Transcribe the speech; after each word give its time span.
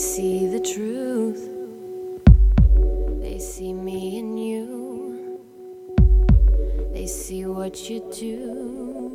see 0.00 0.46
the 0.46 0.60
truth. 0.60 1.46
They 3.20 3.38
see 3.38 3.74
me 3.74 4.18
and 4.18 4.42
you. 4.42 5.38
They 6.94 7.06
see 7.06 7.44
what 7.44 7.90
you 7.90 8.00
do. 8.10 9.09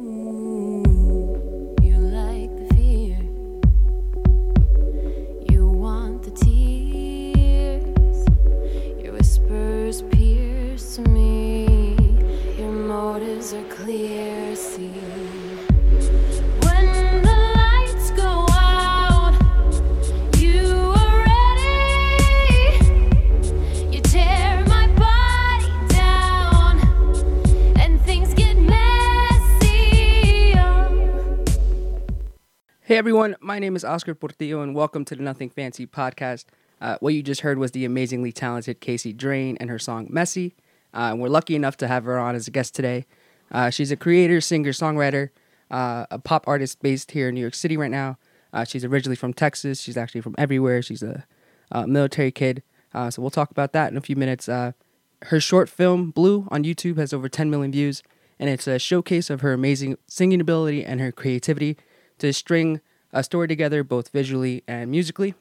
Hey 32.88 32.98
everyone, 32.98 33.36
my 33.40 33.58
name 33.58 33.76
is 33.76 33.84
Oscar 33.84 34.14
Portillo, 34.14 34.62
and 34.62 34.76
welcome 34.76 35.06
to 35.06 35.16
the 35.16 35.24
Nothing 35.24 35.50
Fancy 35.50 35.88
podcast. 35.88 36.46
Uh, 36.80 36.98
what 37.00 37.16
you 37.16 37.24
just 37.24 37.42
heard 37.42 37.58
was 37.58 37.72
the 37.72 37.84
amazingly 37.84 38.32
talented 38.32 38.80
Casey 38.80 39.12
Drane 39.12 39.58
and 39.60 39.72
her 39.72 39.80
song 39.80 40.06
Messy. 40.12 40.54
Uh, 40.94 41.10
and 41.10 41.20
we're 41.20 41.28
lucky 41.28 41.56
enough 41.56 41.78
to 41.78 41.88
have 41.88 42.04
her 42.04 42.20
on 42.20 42.36
as 42.36 42.48
a 42.48 42.52
guest 42.52 42.76
today. 42.76 43.08
Uh, 43.52 43.72
she's 43.72 43.90
a 43.90 43.96
creator, 43.96 44.40
singer, 44.40 44.70
songwriter, 44.70 45.30
uh, 45.72 46.06
a 46.12 46.20
pop 46.20 46.48
artist 46.48 46.80
based 46.84 47.10
here 47.10 47.30
in 47.30 47.34
New 47.34 47.42
York 47.42 47.56
City 47.56 47.76
right 47.76 47.90
now. 47.90 48.20
Uh, 48.54 48.64
she's 48.64 48.86
originally 48.86 49.16
from 49.16 49.34
Texas. 49.34 49.82
She's 49.82 49.98
actually 49.98 50.22
from 50.22 50.36
everywhere. 50.38 50.84
She's 50.84 51.02
a, 51.02 51.26
uh 51.72 51.88
military 51.88 52.32
kid. 52.32 52.62
Uh, 52.94 53.10
so 53.10 53.20
we'll 53.20 53.32
talk 53.32 53.50
about 53.50 53.74
that 53.74 53.92
in 53.92 53.98
a 53.98 54.02
few 54.02 54.16
minutes. 54.16 54.46
Her 54.46 55.40
short 55.40 55.70
film, 55.70 56.12
Blue, 56.12 56.48
on 56.52 56.64
YouTube 56.64 56.98
has 56.98 57.14
over 57.14 57.30
10 57.30 57.50
million 57.50 57.72
views, 57.72 58.04
and 58.38 58.48
it's 58.48 58.68
a 58.68 58.78
showcase 58.78 59.32
of 59.32 59.42
her 59.42 59.54
amazing 59.54 59.98
singing 60.08 60.40
ability 60.40 60.86
and 60.86 61.00
her 61.00 61.12
creativity 61.12 61.78
to 62.20 62.32
string 62.34 62.82
a 63.14 63.24
story 63.24 63.48
together 63.48 63.84
both 63.84 64.10
visually 64.10 64.64
and 64.68 64.92
musically. 64.92 65.34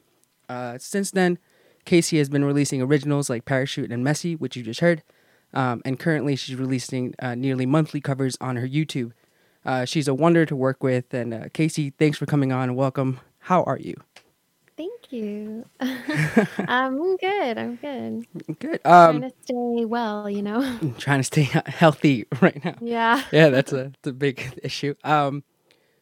Uh, 0.47 0.77
since 0.77 1.11
then, 1.11 1.37
Casey 1.85 2.17
has 2.17 2.29
been 2.29 2.45
releasing 2.45 2.81
originals 2.81 3.29
like 3.29 3.45
Parachute 3.45 3.91
and 3.91 4.03
Messy, 4.03 4.35
which 4.35 4.55
you 4.55 4.63
just 4.63 4.79
heard, 4.79 5.03
um, 5.53 5.81
and 5.85 5.99
currently 5.99 6.35
she's 6.35 6.55
releasing 6.55 7.13
uh, 7.19 7.35
nearly 7.35 7.65
monthly 7.65 8.01
covers 8.01 8.37
on 8.41 8.55
her 8.55 8.67
YouTube. 8.67 9.11
Uh, 9.65 9.85
she's 9.85 10.07
a 10.07 10.13
wonder 10.13 10.45
to 10.45 10.55
work 10.55 10.83
with, 10.83 11.13
and 11.13 11.33
uh, 11.33 11.45
Casey, 11.53 11.91
thanks 11.97 12.17
for 12.17 12.25
coming 12.25 12.51
on. 12.51 12.75
Welcome. 12.75 13.19
How 13.39 13.63
are 13.63 13.77
you? 13.79 13.95
Thank 14.77 15.11
you. 15.11 15.65
I'm 16.67 17.17
good. 17.17 17.57
I'm 17.57 17.75
good. 17.77 18.25
Good. 18.59 18.83
Trying 18.83 19.15
Um, 19.15 19.21
to 19.21 19.31
stay 19.43 19.85
well, 19.85 20.29
you 20.29 20.41
know. 20.41 20.77
trying 20.97 21.19
to 21.19 21.23
stay 21.23 21.43
healthy 21.65 22.25
right 22.41 22.63
now. 22.63 22.75
yeah. 22.81 23.23
yeah, 23.31 23.49
that's 23.49 23.71
a, 23.71 23.85
that's 23.85 24.07
a 24.07 24.13
big 24.13 24.59
issue. 24.63 24.95
Um, 25.03 25.43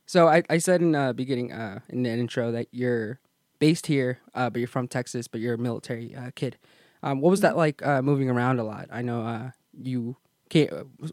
so 0.05 0.27
I, 0.27 0.43
I 0.49 0.57
said 0.57 0.81
in 0.81 0.91
the 0.91 1.13
beginning, 1.15 1.51
uh, 1.51 1.79
in 1.89 2.03
the 2.03 2.09
intro 2.09 2.51
that 2.51 2.67
you're 2.71 3.19
based 3.59 3.87
here, 3.87 4.19
uh, 4.33 4.49
but 4.49 4.59
you're 4.59 4.67
from 4.67 4.87
Texas, 4.87 5.27
but 5.27 5.39
you're 5.41 5.55
a 5.55 5.57
military 5.57 6.15
uh, 6.15 6.31
kid. 6.35 6.57
Um, 7.01 7.21
what 7.21 7.29
was 7.29 7.41
that 7.41 7.55
like 7.57 7.85
uh, 7.85 8.01
moving 8.01 8.29
around 8.29 8.59
a 8.59 8.63
lot? 8.63 8.87
I 8.91 9.01
know 9.01 9.25
uh, 9.25 9.51
you 9.77 10.17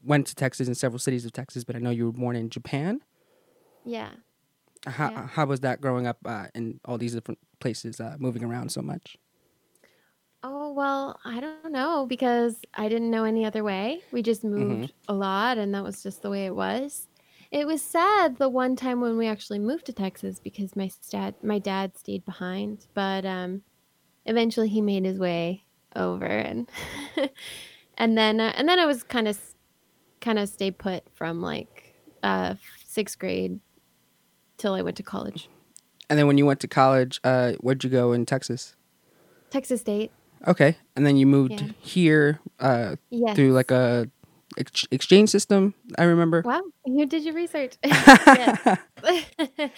went 0.02 0.27
to 0.27 0.34
Texas 0.34 0.69
in 0.69 0.74
several 0.74 0.98
cities 0.98 1.24
of 1.24 1.32
Texas, 1.32 1.64
but 1.64 1.77
I 1.77 1.78
know 1.78 1.91
you 1.91 2.06
were 2.06 2.12
born 2.12 2.36
in 2.36 2.50
Japan. 2.50 3.00
Yeah. 3.84 4.10
How, 4.86 5.10
Yeah. 5.10 5.27
how 5.28 5.47
was 5.47 5.60
that 5.60 5.80
growing 5.80 6.06
up 6.06 6.19
uh, 6.25 6.47
in 6.54 6.80
all 6.84 6.98
these 6.98 7.14
different 7.14 7.38
places, 7.58 8.00
uh, 8.00 8.16
moving 8.19 8.44
around 8.44 8.70
so 8.70 8.82
much? 8.82 9.16
Oh, 10.42 10.72
well, 10.72 11.20
I 11.25 11.38
don't 11.41 11.70
know 11.70 12.06
because 12.06 12.62
I 12.75 12.88
didn't 12.88 13.10
know 13.10 13.25
any 13.25 13.44
other 13.44 13.62
way. 13.62 14.00
We 14.10 14.22
just 14.22 14.43
moved 14.43 14.93
a 15.06 15.12
lot 15.12 15.59
and 15.59 15.75
that 15.75 15.84
was 15.84 16.03
just 16.03 16.22
the 16.22 16.31
way 16.31 16.47
it 16.47 16.54
was. 16.54 17.09
It 17.50 17.66
was 17.66 17.83
sad 17.83 18.37
the 18.38 18.49
one 18.49 18.77
time 18.77 19.00
when 19.00 19.16
we 19.19 19.27
actually 19.27 19.59
moved 19.59 19.87
to 19.87 19.93
Texas 19.93 20.38
because 20.38 20.77
my 20.77 20.91
dad 21.11 21.34
my 21.43 21.59
dad 21.59 21.97
stayed 21.97 22.25
behind, 22.25 22.87
but 22.94 23.25
um 23.27 23.62
eventually 24.25 24.69
he 24.69 24.81
made 24.81 25.05
his 25.05 25.19
way 25.19 25.65
over 25.97 26.27
and 26.27 26.71
and 27.99 28.16
then 28.16 28.41
uh, 28.41 28.53
and 28.56 28.69
then 28.69 28.78
I 28.78 28.87
was 28.87 29.03
kind 29.03 29.27
of 29.27 29.38
kind 30.21 30.38
of 30.38 30.49
stay 30.49 30.71
put 30.71 31.05
from 31.15 31.41
like 31.43 31.94
uh 32.22 32.55
6th 32.87 33.19
grade 33.19 33.59
till 34.56 34.75
I 34.75 34.82
went 34.82 34.97
to 34.99 35.03
college. 35.03 35.49
And 36.09 36.19
then 36.19 36.27
when 36.27 36.38
you 36.38 36.47
went 36.47 36.61
to 36.61 36.69
college, 36.69 37.21
uh, 37.22 37.53
where'd 37.61 37.82
you 37.84 37.91
go 37.91 38.12
in 38.12 38.27
Texas? 38.27 38.75
Texas 39.49 39.81
State. 39.81 40.11
Okay, 40.47 40.77
and 40.97 41.06
then 41.06 41.17
you 41.17 41.27
moved 41.27 41.61
Yeah. 41.61 41.69
here 41.81 42.41
uh, 42.59 42.97
Yes. 43.11 43.37
through 43.37 43.53
like 43.53 43.71
a 43.71 44.09
ex- 44.59 44.87
exchange 44.91 45.31
system. 45.31 45.75
I 45.99 46.05
remember. 46.05 46.43
Wow, 46.44 46.62
you 46.87 47.06
did 47.06 47.25
your 47.25 47.34
research. 47.34 47.75
yes. 47.84 48.78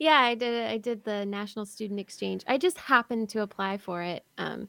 yeah, 0.00 0.18
I 0.20 0.34
did. 0.34 0.54
it. 0.54 0.70
I 0.70 0.78
did 0.78 1.04
the 1.04 1.24
National 1.26 1.64
Student 1.66 2.00
Exchange. 2.00 2.44
I 2.46 2.58
just 2.58 2.78
happened 2.78 3.28
to 3.30 3.42
apply 3.42 3.78
for 3.78 4.02
it, 4.02 4.24
um, 4.36 4.68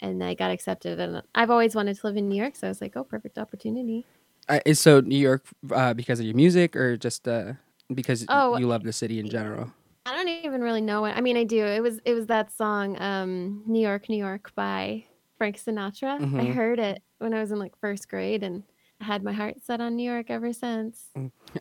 and 0.00 0.22
I 0.22 0.34
got 0.34 0.50
accepted. 0.50 0.98
And 1.00 1.22
I've 1.34 1.50
always 1.50 1.74
wanted 1.74 1.96
to 1.98 2.06
live 2.06 2.16
in 2.16 2.28
New 2.28 2.36
York, 2.40 2.56
so 2.56 2.66
I 2.66 2.70
was 2.70 2.80
like, 2.80 2.96
"Oh, 2.96 3.04
perfect 3.04 3.38
opportunity." 3.38 4.04
Uh, 4.48 4.60
is 4.64 4.80
so 4.80 5.00
New 5.00 5.18
York 5.18 5.44
uh, 5.74 5.92
because 5.94 6.20
of 6.20 6.26
your 6.26 6.34
music 6.34 6.74
or 6.74 6.96
just 6.96 7.28
uh, 7.28 7.52
because 7.92 8.24
Oh, 8.28 8.56
you 8.56 8.66
love 8.66 8.82
the 8.82 8.92
city 8.92 9.18
in 9.18 9.28
general? 9.28 9.70
I 10.06 10.14
don't 10.14 10.28
even 10.28 10.62
really 10.62 10.80
know 10.80 11.02
what. 11.02 11.16
I 11.16 11.20
mean, 11.20 11.36
I 11.36 11.44
do. 11.44 11.64
It 11.64 11.82
was 11.82 12.00
it 12.04 12.14
was 12.14 12.26
that 12.26 12.52
song, 12.52 13.00
um, 13.00 13.62
"New 13.66 13.80
York, 13.80 14.08
New 14.08 14.16
York" 14.16 14.52
by 14.54 15.04
Frank 15.36 15.56
Sinatra. 15.58 16.16
I 16.16 16.24
Mhm. 16.24 16.54
heard 16.54 16.78
it 16.78 17.02
when 17.18 17.34
I 17.34 17.40
was 17.40 17.50
in 17.52 17.58
like 17.58 17.72
first 17.80 18.08
grade, 18.08 18.42
and 18.42 18.62
I 18.62 18.72
had 19.00 19.22
my 19.22 19.32
heart 19.32 19.62
set 19.64 19.80
on 19.80 19.96
New 19.96 20.08
York 20.08 20.26
ever 20.28 20.52
since. 20.52 21.08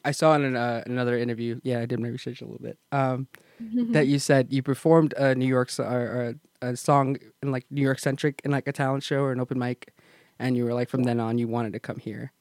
I 0.03 0.11
saw 0.11 0.33
in 0.35 0.43
an, 0.43 0.55
uh, 0.55 0.83
another 0.85 1.17
interview. 1.17 1.59
Yeah, 1.63 1.79
I 1.79 1.85
did 1.85 1.99
my 1.99 2.07
research 2.07 2.41
a 2.41 2.45
little 2.45 2.61
bit. 2.61 2.77
Um, 2.91 3.27
that 3.91 4.07
you 4.07 4.19
said 4.19 4.51
you 4.51 4.61
performed 4.63 5.13
a 5.13 5.35
New 5.35 5.45
York 5.47 5.69
so- 5.69 5.83
or, 5.83 5.99
or 5.99 6.35
a, 6.61 6.69
a 6.69 6.75
song 6.77 7.17
in 7.41 7.51
like 7.51 7.65
New 7.69 7.81
York 7.81 7.99
centric 7.99 8.41
in 8.43 8.51
like 8.51 8.67
a 8.67 8.71
talent 8.73 9.03
show 9.03 9.21
or 9.21 9.31
an 9.31 9.39
open 9.39 9.59
mic, 9.59 9.93
and 10.39 10.57
you 10.57 10.65
were 10.65 10.73
like 10.73 10.89
from 10.89 11.03
then 11.03 11.19
on 11.19 11.37
you 11.37 11.47
wanted 11.47 11.73
to 11.73 11.79
come 11.79 11.97
here. 11.97 12.31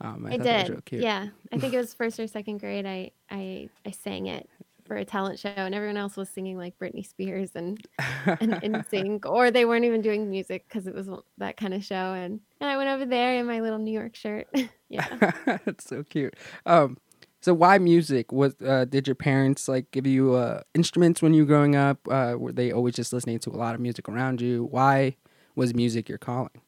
Um, 0.00 0.26
I 0.26 0.36
was 0.36 0.44
did. 0.46 0.82
Yeah, 0.92 1.28
I 1.52 1.58
think 1.58 1.74
it 1.74 1.76
was 1.84 1.94
first 1.94 2.18
or 2.18 2.26
second 2.26 2.58
grade. 2.58 2.86
I 2.86 3.12
I 3.30 3.68
I 3.86 3.90
sang 3.92 4.26
it 4.26 4.48
for 4.92 4.98
a 4.98 5.04
talent 5.06 5.38
show, 5.38 5.48
and 5.56 5.74
everyone 5.74 5.96
else 5.96 6.18
was 6.18 6.28
singing 6.28 6.58
like 6.58 6.78
Britney 6.78 7.06
Spears 7.06 7.52
and 7.54 7.82
and 8.26 8.52
NSYNC, 8.62 9.24
or 9.24 9.50
they 9.50 9.64
weren't 9.64 9.86
even 9.86 10.02
doing 10.02 10.28
music 10.28 10.68
because 10.68 10.86
it 10.86 10.94
was 10.94 11.08
that 11.38 11.56
kind 11.56 11.72
of 11.72 11.82
show. 11.82 12.12
And 12.12 12.40
and 12.60 12.68
I 12.68 12.76
went 12.76 12.90
over 12.90 13.06
there 13.06 13.36
in 13.36 13.46
my 13.46 13.60
little 13.60 13.78
New 13.78 13.90
York 13.90 14.14
shirt. 14.14 14.48
yeah. 14.90 15.06
That's 15.64 15.88
so 15.88 16.02
cute. 16.02 16.36
Um, 16.66 16.98
so 17.40 17.54
why 17.54 17.78
music? 17.78 18.32
Was 18.32 18.54
uh, 18.60 18.84
did 18.84 19.08
your 19.08 19.14
parents 19.14 19.66
like 19.66 19.90
give 19.92 20.06
you 20.06 20.34
uh, 20.34 20.60
instruments 20.74 21.22
when 21.22 21.32
you 21.32 21.44
were 21.44 21.48
growing 21.48 21.74
up? 21.74 21.98
Uh, 22.06 22.34
were 22.36 22.52
they 22.52 22.70
always 22.70 22.94
just 22.94 23.14
listening 23.14 23.38
to 23.38 23.50
a 23.50 23.56
lot 23.56 23.74
of 23.74 23.80
music 23.80 24.10
around 24.10 24.42
you? 24.42 24.64
Why 24.64 25.16
was 25.54 25.72
music 25.72 26.06
your 26.06 26.18
calling? 26.18 26.60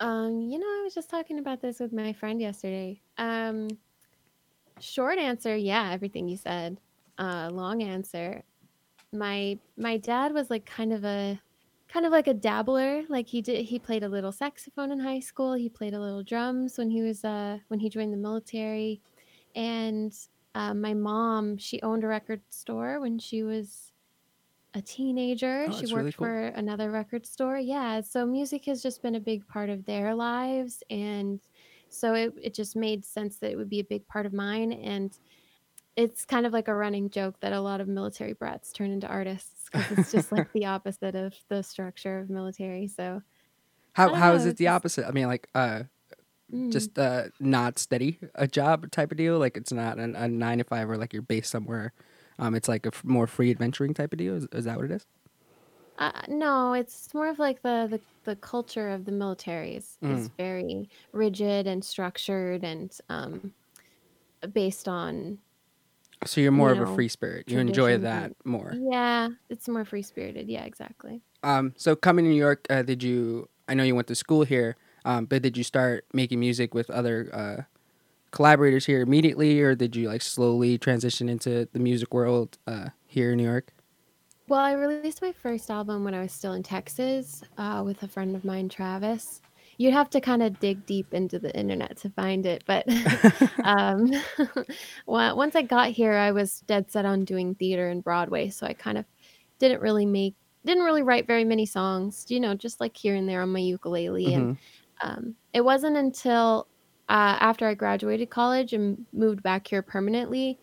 Um, 0.00 0.40
you 0.40 0.58
know, 0.58 0.66
I 0.66 0.80
was 0.82 0.94
just 0.94 1.10
talking 1.10 1.38
about 1.38 1.60
this 1.60 1.78
with 1.78 1.92
my 1.92 2.14
friend 2.14 2.40
yesterday. 2.40 3.02
Um, 3.18 3.68
short 4.80 5.18
answer, 5.18 5.54
yeah, 5.54 5.92
everything 5.92 6.26
you 6.26 6.38
said. 6.38 6.78
Uh, 7.18 7.48
long 7.52 7.82
answer, 7.82 8.42
my 9.12 9.58
my 9.76 9.96
dad 9.96 10.32
was 10.32 10.50
like 10.50 10.66
kind 10.66 10.92
of 10.92 11.04
a 11.04 11.40
kind 11.88 12.04
of 12.04 12.12
like 12.12 12.26
a 12.26 12.34
dabbler. 12.34 13.02
Like 13.08 13.28
he 13.28 13.40
did 13.40 13.64
he 13.64 13.78
played 13.78 14.02
a 14.02 14.08
little 14.08 14.32
saxophone 14.32 14.90
in 14.90 14.98
high 14.98 15.20
school. 15.20 15.54
He 15.54 15.68
played 15.68 15.94
a 15.94 16.00
little 16.00 16.22
drums 16.22 16.76
when 16.76 16.90
he 16.90 17.02
was 17.02 17.24
uh 17.24 17.58
when 17.68 17.80
he 17.80 17.88
joined 17.88 18.12
the 18.12 18.18
military. 18.18 19.00
And 19.54 20.12
uh, 20.56 20.74
my 20.74 20.94
mom, 20.94 21.56
she 21.58 21.80
owned 21.82 22.04
a 22.04 22.08
record 22.08 22.40
store 22.50 23.00
when 23.00 23.18
she 23.18 23.42
was 23.42 23.92
a 24.74 24.82
teenager. 24.82 25.66
Oh, 25.68 25.72
she 25.72 25.86
worked 25.86 25.92
really 25.92 26.12
cool. 26.12 26.26
for 26.26 26.46
another 26.48 26.90
record 26.90 27.26
store. 27.26 27.58
Yeah, 27.58 28.00
so 28.00 28.26
music 28.26 28.64
has 28.66 28.82
just 28.82 29.02
been 29.02 29.14
a 29.14 29.20
big 29.20 29.46
part 29.46 29.70
of 29.70 29.84
their 29.84 30.14
lives 30.14 30.82
and 30.90 31.40
so 31.88 32.14
it, 32.14 32.32
it 32.42 32.54
just 32.54 32.74
made 32.74 33.04
sense 33.04 33.36
that 33.36 33.52
it 33.52 33.56
would 33.56 33.70
be 33.70 33.78
a 33.78 33.84
big 33.84 34.06
part 34.08 34.26
of 34.26 34.32
mine 34.32 34.72
and 34.72 35.16
it's 35.96 36.24
kind 36.24 36.44
of 36.46 36.52
like 36.52 36.68
a 36.68 36.74
running 36.74 37.08
joke 37.10 37.36
that 37.40 37.52
a 37.52 37.60
lot 37.60 37.80
of 37.80 37.88
military 37.88 38.32
brats 38.32 38.72
turn 38.72 38.90
into 38.90 39.06
artists 39.06 39.68
because 39.72 39.98
it's 39.98 40.12
just 40.12 40.32
like 40.32 40.52
the 40.54 40.66
opposite 40.66 41.14
of 41.14 41.34
the 41.48 41.62
structure 41.62 42.18
of 42.18 42.30
military. 42.30 42.88
So 42.88 43.22
How 43.92 44.12
how 44.14 44.30
know, 44.30 44.36
is 44.36 44.46
it 44.46 44.56
the 44.56 44.64
just- 44.64 44.74
opposite? 44.74 45.06
I 45.06 45.12
mean, 45.12 45.26
like 45.28 45.48
uh, 45.54 45.84
mm. 46.52 46.72
just 46.72 46.98
uh, 46.98 47.24
not 47.40 47.78
steady 47.78 48.18
a 48.34 48.46
job 48.48 48.90
type 48.90 49.12
of 49.12 49.18
deal. 49.18 49.38
Like 49.38 49.56
it's 49.56 49.72
not 49.72 49.98
an, 49.98 50.16
a 50.16 50.26
nine 50.28 50.58
to 50.58 50.64
five 50.64 50.90
or 50.90 50.96
like 50.96 51.12
you're 51.12 51.22
based 51.22 51.50
somewhere. 51.50 51.92
Um, 52.38 52.54
it's 52.56 52.68
like 52.68 52.84
a 52.86 52.88
f- 52.88 53.04
more 53.04 53.28
free 53.28 53.50
adventuring 53.52 53.94
type 53.94 54.12
of 54.12 54.18
deal. 54.18 54.34
Is, 54.34 54.48
is 54.52 54.64
that 54.64 54.76
what 54.76 54.86
it 54.86 54.90
is? 54.90 55.06
Uh, 55.96 56.10
no, 56.26 56.72
it's 56.72 57.14
more 57.14 57.28
of 57.28 57.38
like 57.38 57.62
the, 57.62 57.86
the, 57.88 58.00
the 58.24 58.34
culture 58.34 58.90
of 58.90 59.04
the 59.04 59.12
military 59.12 59.76
is, 59.76 59.96
is 60.02 60.28
Mm. 60.28 60.30
very 60.36 60.88
rigid 61.12 61.68
and 61.68 61.84
structured 61.84 62.64
and 62.64 62.98
um, 63.08 63.52
based 64.52 64.88
on 64.88 65.38
So 66.26 66.40
you're 66.40 66.52
more 66.52 66.74
you 66.74 66.82
of 66.82 66.88
a 66.88 66.94
free 66.94 67.08
spirit. 67.08 67.50
You 67.50 67.58
enjoy 67.58 67.98
that 67.98 68.32
more. 68.44 68.74
yeah, 68.76 69.28
it's 69.48 69.68
more 69.68 69.84
free 69.84 70.02
spirited. 70.02 70.48
Yeah, 70.48 70.64
exactly. 70.64 71.20
Um, 71.42 71.74
so 71.76 71.94
coming 71.94 72.24
to 72.24 72.30
New 72.30 72.36
York, 72.36 72.66
uh, 72.70 72.82
did 72.82 73.02
you? 73.02 73.48
I 73.68 73.74
know 73.74 73.82
you 73.82 73.94
went 73.94 74.08
to 74.08 74.14
school 74.14 74.44
here, 74.44 74.76
um, 75.04 75.26
but 75.26 75.42
did 75.42 75.56
you 75.56 75.64
start 75.64 76.04
making 76.12 76.40
music 76.40 76.74
with 76.74 76.90
other 76.90 77.30
uh, 77.32 77.62
collaborators 78.30 78.86
here 78.86 79.00
immediately, 79.00 79.60
or 79.60 79.74
did 79.74 79.96
you 79.96 80.08
like 80.08 80.22
slowly 80.22 80.76
transition 80.78 81.28
into 81.28 81.68
the 81.72 81.78
music 81.78 82.12
world 82.12 82.58
uh, 82.66 82.88
here 83.06 83.32
in 83.32 83.38
New 83.38 83.44
York? 83.44 83.72
Well, 84.48 84.60
I 84.60 84.72
released 84.72 85.22
my 85.22 85.32
first 85.32 85.70
album 85.70 86.04
when 86.04 86.12
I 86.12 86.20
was 86.20 86.32
still 86.32 86.52
in 86.52 86.62
Texas 86.62 87.42
uh, 87.56 87.82
with 87.84 88.02
a 88.02 88.08
friend 88.08 88.36
of 88.36 88.44
mine, 88.44 88.68
Travis. 88.68 89.40
You'd 89.78 89.92
have 89.94 90.10
to 90.10 90.20
kind 90.20 90.42
of 90.42 90.58
dig 90.60 90.86
deep 90.86 91.12
into 91.12 91.38
the 91.38 91.56
internet 91.56 91.96
to 91.98 92.10
find 92.10 92.46
it, 92.46 92.64
but 92.66 92.86
um, 93.64 94.10
once 95.06 95.56
I 95.56 95.62
got 95.62 95.90
here, 95.90 96.14
I 96.14 96.32
was 96.32 96.60
dead 96.60 96.90
set 96.90 97.04
on 97.04 97.24
doing 97.24 97.54
theater 97.54 97.88
and 97.88 98.02
Broadway, 98.02 98.50
so 98.50 98.66
I 98.66 98.72
kind 98.72 98.98
of 98.98 99.04
didn't 99.58 99.80
really 99.80 100.06
make, 100.06 100.34
didn't 100.64 100.84
really 100.84 101.02
write 101.02 101.26
very 101.26 101.44
many 101.44 101.66
songs, 101.66 102.26
you 102.28 102.40
know, 102.40 102.54
just 102.54 102.80
like 102.80 102.96
here 102.96 103.14
and 103.14 103.28
there 103.28 103.42
on 103.42 103.50
my 103.50 103.60
ukulele. 103.60 104.34
And 104.34 104.56
Mhm. 104.56 104.58
um, 105.02 105.34
it 105.52 105.60
wasn't 105.64 105.96
until 105.96 106.68
uh, 107.08 107.36
after 107.40 107.66
I 107.66 107.74
graduated 107.74 108.30
college 108.30 108.72
and 108.72 109.04
moved 109.12 109.42
back 109.42 109.66
here 109.66 109.82
permanently 109.82 110.58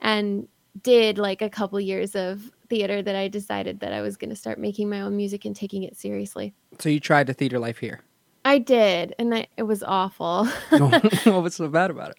and 0.00 0.48
did 0.82 1.18
like 1.18 1.42
a 1.42 1.50
couple 1.50 1.80
years 1.80 2.16
of 2.16 2.50
theater 2.68 3.02
that 3.02 3.16
I 3.16 3.28
decided 3.28 3.80
that 3.80 3.92
I 3.92 4.00
was 4.00 4.16
going 4.16 4.30
to 4.30 4.36
start 4.36 4.58
making 4.58 4.88
my 4.88 5.00
own 5.00 5.16
music 5.16 5.44
and 5.44 5.54
taking 5.54 5.82
it 5.82 5.96
seriously. 5.96 6.54
So 6.78 6.88
you 6.88 7.00
tried 7.00 7.26
the 7.26 7.34
theater 7.34 7.58
life 7.58 7.78
here. 7.78 8.00
I 8.44 8.58
did, 8.58 9.14
and 9.18 9.34
I, 9.34 9.46
it 9.56 9.64
was 9.64 9.82
awful. 9.82 10.48
what 11.24 11.42
was 11.42 11.54
so 11.56 11.68
bad 11.68 11.90
about 11.90 12.10
it? 12.12 12.16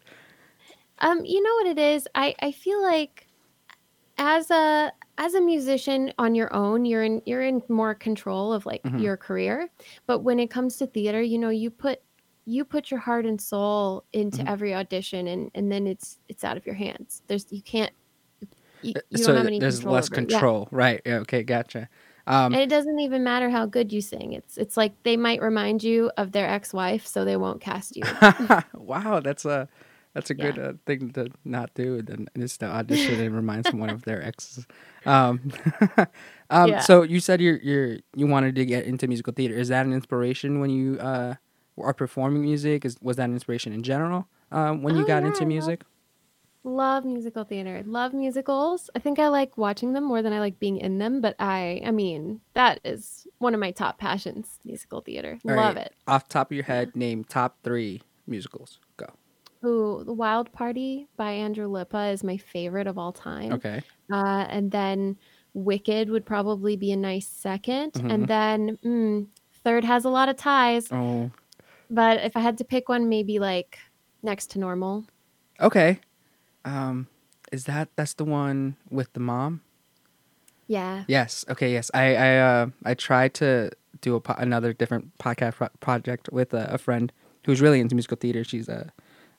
um, 0.99 1.25
you 1.25 1.41
know 1.41 1.53
what 1.55 1.67
it 1.67 1.79
is? 1.79 2.07
I 2.15 2.35
I 2.41 2.51
feel 2.51 2.81
like 2.81 3.27
as 4.17 4.51
a 4.51 4.91
as 5.17 5.33
a 5.35 5.41
musician 5.41 6.13
on 6.17 6.35
your 6.35 6.53
own, 6.53 6.85
you're 6.85 7.03
in 7.03 7.21
you're 7.25 7.41
in 7.43 7.61
more 7.69 7.95
control 7.95 8.53
of 8.53 8.65
like 8.65 8.83
Mhm. 8.83 9.01
your 9.01 9.17
career. 9.17 9.69
But 10.07 10.19
when 10.19 10.39
it 10.39 10.49
comes 10.51 10.77
to 10.77 10.87
theater, 10.87 11.21
you 11.21 11.37
know, 11.39 11.49
you 11.49 11.71
put 11.71 11.99
you 12.45 12.65
put 12.65 12.91
your 12.91 12.99
heart 12.99 13.25
and 13.25 13.39
soul 13.41 14.05
into 14.13 14.43
Mhm. 14.43 14.49
every 14.49 14.73
audition, 14.75 15.27
and 15.27 15.51
and 15.55 15.71
then 15.71 15.87
it's 15.87 16.19
it's 16.29 16.43
out 16.43 16.57
of 16.57 16.65
your 16.65 16.75
hands. 16.75 17.23
There's 17.27 17.45
you 17.51 17.61
can't 17.63 17.91
you, 18.81 18.93
you 19.09 19.23
so 19.23 19.27
don't 19.27 19.37
have 19.37 19.47
any 19.47 19.59
there's 19.59 19.75
control 19.77 19.93
less 19.93 20.07
it. 20.07 20.11
Yeah. 20.29 20.39
control, 20.39 20.67
right? 20.71 21.01
Yeah, 21.05 21.17
okay, 21.19 21.43
gotcha. 21.43 21.89
Um, 22.27 22.53
And 22.53 22.61
it 22.61 22.69
doesn't 22.69 22.99
even 22.99 23.23
matter 23.23 23.49
how 23.49 23.65
good 23.65 23.91
you 23.91 24.01
sing. 24.01 24.33
It's 24.33 24.57
it's 24.57 24.77
like 24.77 24.93
they 25.03 25.17
might 25.17 25.41
remind 25.41 25.83
you 25.83 26.11
of 26.17 26.31
their 26.31 26.47
ex-wife, 26.47 27.05
so 27.05 27.23
they 27.25 27.37
won't 27.37 27.61
cast 27.61 27.95
you. 27.95 28.03
wow, 28.73 29.19
that's 29.19 29.45
a 29.45 29.67
that's 30.13 30.29
a 30.29 30.33
good 30.33 30.57
uh, 30.59 30.73
thing 30.85 31.11
to 31.11 31.29
not 31.45 31.73
do. 31.73 32.01
Then 32.01 32.27
is 32.35 32.57
to 32.57 32.65
audition 32.65 33.19
and 33.19 33.35
remind 33.35 33.65
someone 33.65 33.91
of 33.91 34.03
their 34.03 34.21
exes. 34.23 34.65
Um, 35.05 35.51
um, 36.49 36.67
Yeah. 36.67 36.79
So 36.79 37.03
you 37.03 37.19
said 37.19 37.41
you're 37.41 37.57
you're 37.57 37.97
you 38.15 38.27
wanted 38.27 38.55
to 38.55 38.65
get 38.65 38.85
into 38.85 39.07
musical 39.07 39.33
theater. 39.33 39.55
Is 39.55 39.69
that 39.69 39.85
an 39.85 39.93
inspiration 39.93 40.59
when 40.59 40.69
you 40.69 40.99
uh, 40.99 41.35
are 41.79 41.93
performing 41.93 42.41
music? 42.41 42.85
Is 42.85 42.97
was 43.01 43.17
that 43.17 43.25
an 43.25 43.33
inspiration 43.33 43.73
in 43.73 43.83
general 43.83 44.27
um, 44.51 44.83
when 44.83 44.95
you 44.95 45.03
Oh, 45.03 45.05
got 45.05 45.23
yeah, 45.23 45.27
into 45.27 45.45
music? 45.45 45.83
Love 46.63 47.05
musical 47.05 47.43
theater. 47.43 47.83
Love 47.85 48.13
musicals. 48.13 48.89
I 48.95 48.99
think 48.99 49.19
I 49.19 49.27
like 49.29 49.57
watching 49.57 49.93
them 49.93 50.03
more 50.03 50.21
than 50.21 50.33
I 50.33 50.39
like 50.39 50.59
being 50.59 50.77
in 50.77 50.97
them, 50.99 51.21
but 51.21 51.35
I 51.39 51.81
I 51.85 51.91
mean, 51.91 52.41
that 52.53 52.79
is 52.83 53.27
one 53.39 53.53
of 53.53 53.59
my 53.59 53.71
top 53.71 53.97
passions, 53.97 54.59
musical 54.65 55.01
theater. 55.01 55.39
All 55.47 55.55
Love 55.55 55.75
right, 55.75 55.85
it. 55.87 55.93
Off 56.07 56.27
the 56.27 56.33
top 56.33 56.51
of 56.51 56.55
your 56.55 56.65
head, 56.65 56.95
name 56.95 57.23
top 57.23 57.57
three 57.63 58.01
musicals. 58.27 58.79
Go. 58.97 59.07
Ooh, 59.63 60.03
The 60.03 60.13
Wild 60.13 60.51
Party 60.53 61.07
by 61.17 61.31
Andrew 61.31 61.67
Lippa 61.67 62.11
is 62.13 62.23
my 62.23 62.37
favorite 62.37 62.87
of 62.87 62.97
all 62.97 63.11
time. 63.11 63.53
Okay. 63.53 63.81
Uh, 64.11 64.45
and 64.49 64.71
then 64.71 65.17
Wicked 65.53 66.09
would 66.09 66.25
probably 66.25 66.75
be 66.77 66.91
a 66.91 66.97
nice 66.97 67.27
2nd 67.27 67.91
Mhm. 67.93 68.11
And 68.11 68.27
then 68.27 68.77
mm, 68.83 69.27
third 69.63 69.83
has 69.83 70.05
a 70.05 70.09
lot 70.09 70.29
of 70.29 70.35
ties, 70.37 70.91
Oh. 70.91 71.29
but 71.89 72.21
if 72.23 72.35
I 72.35 72.39
had 72.39 72.57
to 72.59 72.63
pick 72.63 72.89
one, 72.89 73.09
maybe 73.09 73.37
like 73.39 73.77
Next 74.23 74.47
to 74.51 74.59
Normal. 74.59 75.05
Okay. 75.59 75.99
Um, 76.65 77.07
is 77.51 77.65
that 77.65 77.89
that's 77.95 78.13
the 78.13 78.25
one 78.25 78.75
with 78.89 79.11
the 79.13 79.19
mom? 79.19 79.61
Yeah. 80.67 81.03
Yes. 81.07 81.43
Okay. 81.49 81.71
Yes. 81.73 81.91
I 81.93 82.15
I 82.15 82.37
uh, 82.37 82.67
I 82.85 82.93
tried 82.93 83.33
to 83.35 83.71
do 84.01 84.15
a 84.15 84.21
po- 84.21 84.35
another 84.37 84.73
different 84.73 85.17
podcast 85.17 85.55
pro- 85.55 85.67
project 85.79 86.29
with 86.31 86.53
a, 86.53 86.73
a 86.73 86.77
friend 86.77 87.11
who's 87.45 87.61
really 87.61 87.79
into 87.79 87.95
musical 87.95 88.17
theater. 88.17 88.43
She's 88.43 88.69
a 88.69 88.91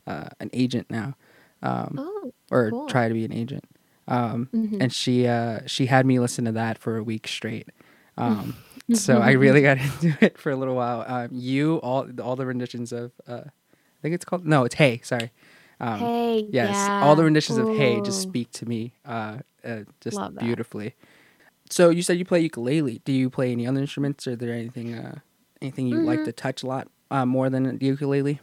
uh, 0.06 0.28
an 0.40 0.50
agent 0.52 0.90
now, 0.90 1.14
um, 1.62 1.96
Oh, 1.98 2.32
or 2.50 2.70
cool. 2.70 2.86
try 2.88 3.08
to 3.08 3.14
be 3.14 3.24
an 3.24 3.32
agent. 3.32 3.64
Um, 4.08 4.48
Mhm. 4.52 4.78
and 4.82 4.92
she 4.92 5.26
uh, 5.26 5.60
she 5.66 5.86
had 5.86 6.04
me 6.04 6.18
listen 6.18 6.44
to 6.44 6.52
that 6.52 6.76
for 6.78 6.96
a 6.96 7.02
week 7.02 7.26
straight. 7.28 7.68
Um, 8.18 8.56
so 8.92 9.20
I 9.22 9.30
really 9.30 9.62
got 9.62 9.78
into 10.02 10.14
it 10.20 10.36
for 10.36 10.50
a 10.52 10.56
little 10.56 10.74
while. 10.74 11.02
Um, 11.08 11.28
you 11.32 11.76
all 11.76 12.06
all 12.22 12.36
the 12.36 12.44
renditions 12.44 12.92
of 12.92 13.10
uh, 13.26 13.40
I 13.46 13.98
think 14.02 14.14
it's 14.14 14.26
called 14.26 14.44
no, 14.44 14.64
it's 14.64 14.74
Hey. 14.74 15.00
Sorry. 15.02 15.30
Um, 15.82 16.12
hey, 16.12 16.48
Yes, 16.52 16.90
all 17.00 17.16
the 17.16 17.24
yeah. 17.24 17.24
renditions 17.24 17.58
of 17.58 17.70
"Hey" 17.70 18.00
just 18.02 18.20
speak 18.20 18.52
to 18.52 18.66
me, 18.66 18.94
uh, 19.06 19.40
uh, 19.64 19.80
just 20.02 20.22
love 20.22 20.34
that. 20.36 20.60
beautifully. 20.62 20.94
So 21.70 21.90
you 21.90 22.02
said 22.02 22.18
you 22.18 22.24
play 22.26 22.40
ukulele. 22.40 23.00
Do 23.04 23.12
you 23.12 23.30
play 23.30 23.52
any 23.52 23.66
other 23.66 23.80
instruments? 23.80 24.26
Are 24.28 24.36
there 24.36 24.52
anything, 24.54 24.94
uh, 24.94 25.20
anything 25.62 25.88
you 25.88 26.00
like 26.00 26.22
Mhm. 26.22 26.26
to 26.26 26.32
touch 26.32 26.62
a 26.64 26.66
lot 26.68 26.88
uh, 27.10 27.26
more 27.26 27.50
than 27.50 27.78
the 27.78 27.86
ukulele? 27.86 28.40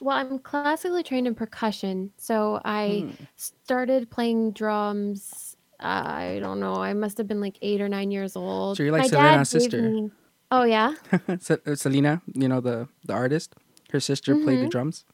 Well, 0.00 0.16
I'm 0.16 0.38
classically 0.38 1.02
trained 1.02 1.26
in 1.26 1.34
percussion, 1.34 2.12
so 2.18 2.60
I 2.64 3.06
Hmm. 3.06 3.26
started 3.36 4.10
playing 4.10 4.52
drums. 4.52 5.56
I 5.80 6.38
don't 6.40 6.60
know. 6.60 6.74
I 6.82 6.92
must 6.94 7.16
have 7.18 7.26
been 7.26 7.40
like 7.40 7.58
eight 7.62 7.80
or 7.80 7.88
nine 7.88 8.10
years 8.10 8.36
old. 8.36 8.78
So 8.78 8.82
you're 8.82 8.92
like 8.92 9.04
My 9.04 9.06
Selena's 9.06 9.50
sister. 9.50 9.96
me. 10.02 10.10
Oh 10.50 10.64
yeah. 10.64 10.96
Uh, 11.66 11.74
Selena, 11.74 12.22
you 12.34 12.48
know 12.48 12.60
the 12.60 12.88
the 13.04 13.12
artist. 13.12 13.54
Her 13.90 14.00
sister 14.00 14.36
played 14.36 14.60
the 14.60 14.66
hmm 14.66 14.68
drums. 14.68 15.04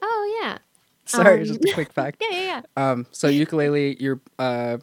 Oh 0.00 0.40
yeah. 0.42 0.58
Sorry, 1.04 1.40
Um. 1.40 1.44
just 1.46 1.64
a 1.64 1.72
quick 1.74 1.92
fact. 2.00 2.22
Yeah, 2.22 2.36
yeah, 2.38 2.62
yeah. 2.76 2.90
Um, 2.90 3.06
so 3.10 3.28
ukulele, 3.28 3.96
you're 4.00 4.20
uh, 4.38 4.78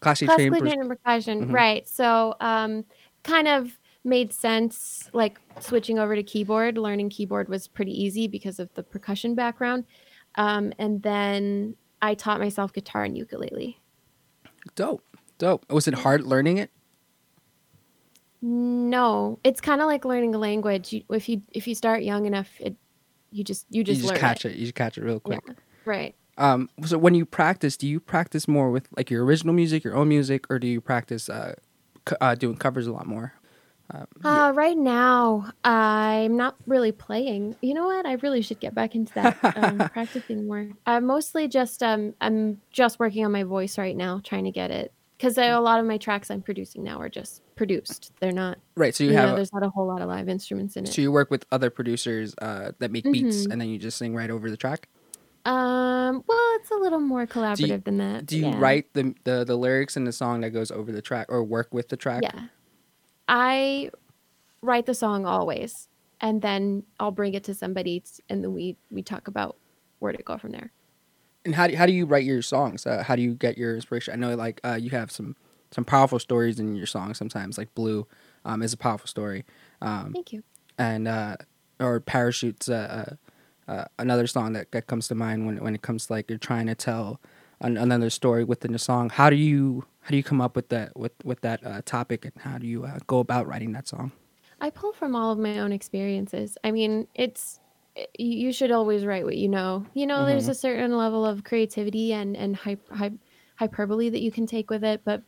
classically. 0.00 0.26
Classically 0.48 0.60
trained 0.60 0.82
in 0.82 0.88
percussion, 0.88 1.46
Mhm. 1.48 1.52
right? 1.52 1.88
So, 1.88 2.34
um, 2.40 2.84
kind 3.24 3.48
of 3.48 3.78
made 4.04 4.32
sense. 4.32 5.10
Like 5.12 5.40
switching 5.60 5.98
over 5.98 6.14
to 6.14 6.22
keyboard, 6.22 6.78
learning 6.78 7.10
keyboard 7.10 7.48
was 7.48 7.66
pretty 7.66 7.90
easy 7.92 8.28
because 8.28 8.58
of 8.60 8.72
the 8.74 8.82
percussion 8.84 9.34
background. 9.34 9.84
Um, 10.36 10.72
and 10.78 11.02
then 11.02 11.74
I 12.00 12.14
taught 12.14 12.38
myself 12.40 12.72
guitar 12.72 13.04
and 13.04 13.16
ukulele. 13.18 13.80
dope, 14.76 15.02
dope. 15.38 15.64
Was 15.72 15.88
it 15.88 15.94
hard 15.94 16.22
learning 16.24 16.58
it? 16.58 16.70
No, 18.42 19.38
it's 19.42 19.60
kind 19.60 19.80
of 19.80 19.86
like 19.86 20.04
learning 20.04 20.34
a 20.34 20.38
language. 20.38 20.92
You, 20.92 21.02
if 21.10 21.28
you 21.28 21.42
if 21.52 21.66
you 21.66 21.74
start 21.74 22.02
young 22.02 22.26
enough, 22.26 22.48
it 22.60 22.76
you 23.36 23.44
just 23.44 23.66
you 23.70 23.80
You 23.80 23.84
just 23.84 24.00
just 24.00 24.14
catch 24.14 24.44
it. 24.44 24.52
it. 24.52 24.56
You 24.56 24.62
just 24.62 24.74
catch 24.74 24.96
it 24.98 25.04
real 25.04 25.20
Yeah, 25.26 25.38
quick. 25.38 25.56
right. 25.84 26.14
Um, 26.38 26.68
so 26.84 26.98
when 26.98 27.14
you 27.14 27.24
practice, 27.24 27.76
do 27.76 27.86
you 27.86 28.00
practice 28.00 28.46
more 28.48 28.70
with 28.70 28.88
like 28.96 29.10
your 29.10 29.24
original 29.24 29.54
music, 29.54 29.84
your 29.84 29.94
own 29.94 30.08
music, 30.08 30.46
or 30.50 30.58
do 30.58 30.66
you 30.66 30.80
practice 30.80 31.28
uh, 31.28 31.54
co- 32.04 32.16
uh 32.20 32.34
doing 32.34 32.56
covers 32.56 32.86
a 32.86 32.92
lot 32.92 33.06
more? 33.06 33.32
Um, 33.90 34.06
yeah. 34.24 34.46
Uh, 34.46 34.52
right 34.52 34.76
now, 34.76 35.50
I'm 35.64 36.36
not 36.36 36.56
really 36.66 36.92
playing. 36.92 37.56
You 37.62 37.74
know 37.74 37.86
what? 37.86 38.04
I 38.06 38.14
really 38.14 38.42
should 38.42 38.58
get 38.58 38.74
back 38.74 38.94
into 38.94 39.12
that, 39.14 39.36
um, 39.54 39.88
practicing 39.92 40.46
more. 40.46 40.68
I'm 40.86 41.06
mostly 41.06 41.46
just 41.46 41.82
um, 41.82 42.14
I'm 42.20 42.60
just 42.70 42.98
working 42.98 43.24
on 43.24 43.32
my 43.32 43.44
voice 43.44 43.78
right 43.78 43.96
now, 43.96 44.20
trying 44.24 44.44
to 44.44 44.50
get 44.50 44.70
it 44.70 44.92
because 45.16 45.38
a 45.38 45.58
lot 45.58 45.78
of 45.78 45.86
my 45.86 45.98
tracks 45.98 46.30
I'm 46.30 46.42
producing 46.42 46.82
now 46.82 46.98
are 47.00 47.08
just 47.08 47.42
produced. 47.56 48.12
They're 48.20 48.32
not, 48.32 48.58
right. 48.76 48.94
So 48.94 49.04
you 49.04 49.10
you 49.10 49.16
know, 49.16 49.22
have 49.28 49.36
there's 49.36 49.52
not 49.52 49.62
a 49.64 49.70
whole 49.70 49.86
lot 49.86 50.02
of 50.02 50.08
live 50.08 50.28
instruments 50.28 50.76
in 50.76 50.86
it. 50.86 50.90
so 50.90 51.02
you 51.02 51.10
work 51.12 51.30
with 51.30 51.44
other 51.50 51.70
producers 51.70 52.34
uh 52.40 52.72
that 52.78 52.90
make 52.90 53.10
beats, 53.10 53.46
hmm 53.46 53.50
and 53.50 53.60
then 53.60 53.68
you 53.68 53.78
just 53.78 53.98
sing 53.98 54.14
right 54.14 54.30
over 54.30 54.50
the 54.50 54.56
track. 54.56 54.88
Um, 55.44 56.24
well, 56.26 56.56
it's 56.56 56.70
a 56.72 56.74
little 56.74 56.98
more 57.00 57.24
Do 57.24 57.64
you 57.64 57.72
collaborative 57.72 57.84
than 57.84 57.98
that. 57.98 58.26
do 58.26 58.36
you 58.38 58.46
Yeah. 58.46 58.58
write 58.58 58.92
the, 58.94 59.14
the 59.24 59.44
the 59.44 59.56
lyrics 59.56 59.96
in 59.96 60.04
the 60.04 60.12
song 60.12 60.40
that 60.40 60.50
goes 60.50 60.70
over 60.70 60.90
the 60.92 61.02
track, 61.02 61.26
or 61.28 61.44
work 61.44 61.72
with 61.72 61.88
the 61.88 61.96
track? 61.96 62.22
Yeah. 62.22 62.48
I 63.28 63.90
write 64.62 64.86
the 64.86 64.94
song 64.94 65.26
always, 65.26 65.88
and 66.20 66.42
then 66.42 66.84
I'll 67.00 67.12
bring 67.12 67.34
it 67.34 67.44
to 67.44 67.54
somebody, 67.54 68.02
and 68.28 68.44
then 68.44 68.52
we 68.54 68.78
we 68.90 69.02
talk 69.02 69.28
about 69.28 69.56
where 70.00 70.12
to 70.12 70.22
go 70.22 70.38
from 70.38 70.52
there. 70.52 70.72
And 71.44 71.54
how 71.54 71.68
do 71.68 71.76
how 71.76 71.86
do 71.86 71.92
you 71.92 72.06
write 72.06 72.24
your 72.24 72.42
songs? 72.42 72.86
Uh, 72.86 73.02
how 73.02 73.14
do 73.16 73.22
you 73.22 73.34
get 73.34 73.56
your 73.56 73.74
inspiration? 73.74 74.12
I 74.14 74.16
know 74.16 74.34
like 74.34 74.60
uh, 74.64 74.78
you 74.80 74.90
have 74.90 75.10
some 75.12 75.36
some 75.70 75.84
powerful 75.84 76.18
stories 76.18 76.58
in 76.60 76.74
your 76.76 76.86
songs. 76.86 77.18
Sometimes 77.18 77.58
like 77.58 77.74
Blue 77.74 78.06
um, 78.44 78.62
is 78.62 78.72
a 78.72 78.76
powerful 78.76 79.06
story. 79.08 79.44
Um, 79.80 80.12
Thank 80.12 80.32
you. 80.32 80.42
and 80.78 81.08
uh, 81.08 81.36
or 81.80 82.00
parachutes 82.00 82.68
uh, 82.68 83.16
uh, 83.68 83.70
uh, 83.72 83.84
another 83.98 84.26
song 84.26 84.52
that, 84.54 84.72
that 84.72 84.86
comes 84.86 85.08
to 85.08 85.14
mind 85.14 85.46
when 85.46 85.62
when 85.62 85.74
it 85.74 85.82
comes 85.82 86.06
to 86.06 86.12
like 86.12 86.30
you're 86.30 86.38
trying 86.38 86.66
to 86.66 86.74
tell 86.74 87.20
an, 87.60 87.76
another 87.76 88.10
story 88.10 88.44
within 88.44 88.72
the 88.72 88.78
song. 88.78 89.10
How 89.10 89.28
do 89.30 89.36
you 89.36 89.84
how 90.02 90.10
do 90.10 90.16
you 90.16 90.22
come 90.22 90.40
up 90.40 90.54
with 90.56 90.68
that 90.68 90.96
with 90.96 91.12
with 91.24 91.40
that 91.42 91.66
uh, 91.66 91.82
topic 91.84 92.24
and 92.24 92.32
how 92.38 92.58
do 92.58 92.66
you 92.66 92.84
uh, 92.84 92.98
go 93.06 93.18
about 93.18 93.46
writing 93.46 93.72
that 93.72 93.88
song? 93.88 94.12
I 94.60 94.70
pull 94.70 94.92
from 94.92 95.14
all 95.14 95.32
of 95.32 95.38
my 95.38 95.58
own 95.58 95.72
experiences. 95.72 96.56
I 96.64 96.70
mean, 96.70 97.08
it's 97.14 97.60
you 98.18 98.52
should 98.52 98.70
always 98.70 99.04
write 99.04 99.24
what 99.24 99.36
you 99.36 99.48
know. 99.48 99.84
You 99.94 100.06
know, 100.06 100.26
there's 100.26 100.46
Mhm. 100.46 100.50
a 100.50 100.54
certain 100.54 100.96
level 100.96 101.24
of 101.26 101.44
creativity 101.44 102.12
and 102.12 102.36
and 102.36 102.54
hype, 102.54 102.86
hype, 102.90 103.14
hyperbole 103.56 104.10
that 104.10 104.20
you 104.20 104.30
can 104.30 104.46
take 104.46 104.70
with 104.70 104.84
it, 104.84 105.02
but 105.04 105.22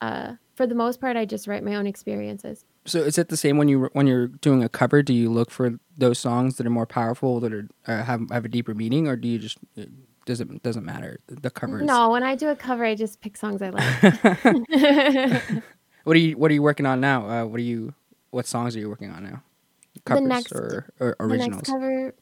uh, 0.00 0.34
for 0.54 0.66
the 0.66 0.74
most 0.74 1.00
part, 1.00 1.16
I 1.16 1.24
just 1.24 1.46
write 1.46 1.62
my 1.64 1.74
own 1.74 1.86
experiences. 1.86 2.64
So 2.86 3.00
is 3.00 3.18
it 3.18 3.28
the 3.28 3.36
same 3.36 3.58
when 3.58 3.68
you 3.68 3.88
when 3.92 4.06
you're 4.06 4.26
doing 4.28 4.62
a 4.62 4.68
cover? 4.68 5.02
Do 5.02 5.12
you 5.14 5.30
look 5.30 5.50
for 5.50 5.78
those 5.96 6.18
songs 6.18 6.56
that 6.56 6.66
are 6.66 6.70
more 6.70 6.86
powerful, 6.86 7.40
that 7.40 7.52
are 7.52 7.68
uh, 7.86 8.02
have 8.04 8.28
have 8.30 8.44
a 8.44 8.48
deeper 8.48 8.74
meaning, 8.74 9.06
or 9.08 9.16
do 9.16 9.28
you 9.28 9.38
just 9.38 9.58
it 9.76 9.90
doesn't 10.26 10.62
doesn't 10.62 10.84
matter 10.84 11.20
the 11.26 11.50
covers? 11.50 11.82
No, 11.86 12.10
when 12.10 12.22
I 12.22 12.34
do 12.36 12.48
a 12.48 12.56
cover, 12.56 12.84
I 12.84 12.94
just 12.94 13.20
pick 13.20 13.36
songs 13.36 13.60
I 13.62 13.70
like. 13.70 15.62
What 16.04 16.16
are 16.16 16.20
you 16.20 16.36
What 16.38 16.50
are 16.50 16.54
you 16.54 16.62
working 16.62 16.86
on 16.86 17.00
now? 17.00 17.28
Uh, 17.28 17.44
what 17.46 17.60
are 17.60 17.62
you 17.64 17.94
What 18.30 18.46
songs 18.46 18.74
are 18.74 18.78
you 18.78 18.88
working 18.88 19.10
on 19.10 19.22
now? 19.24 19.42
Covers 20.06 20.26
next- 20.26 20.52
or, 20.52 20.86
or 20.98 21.14
the 21.28 21.36
next 21.36 21.66
cover 21.66 22.14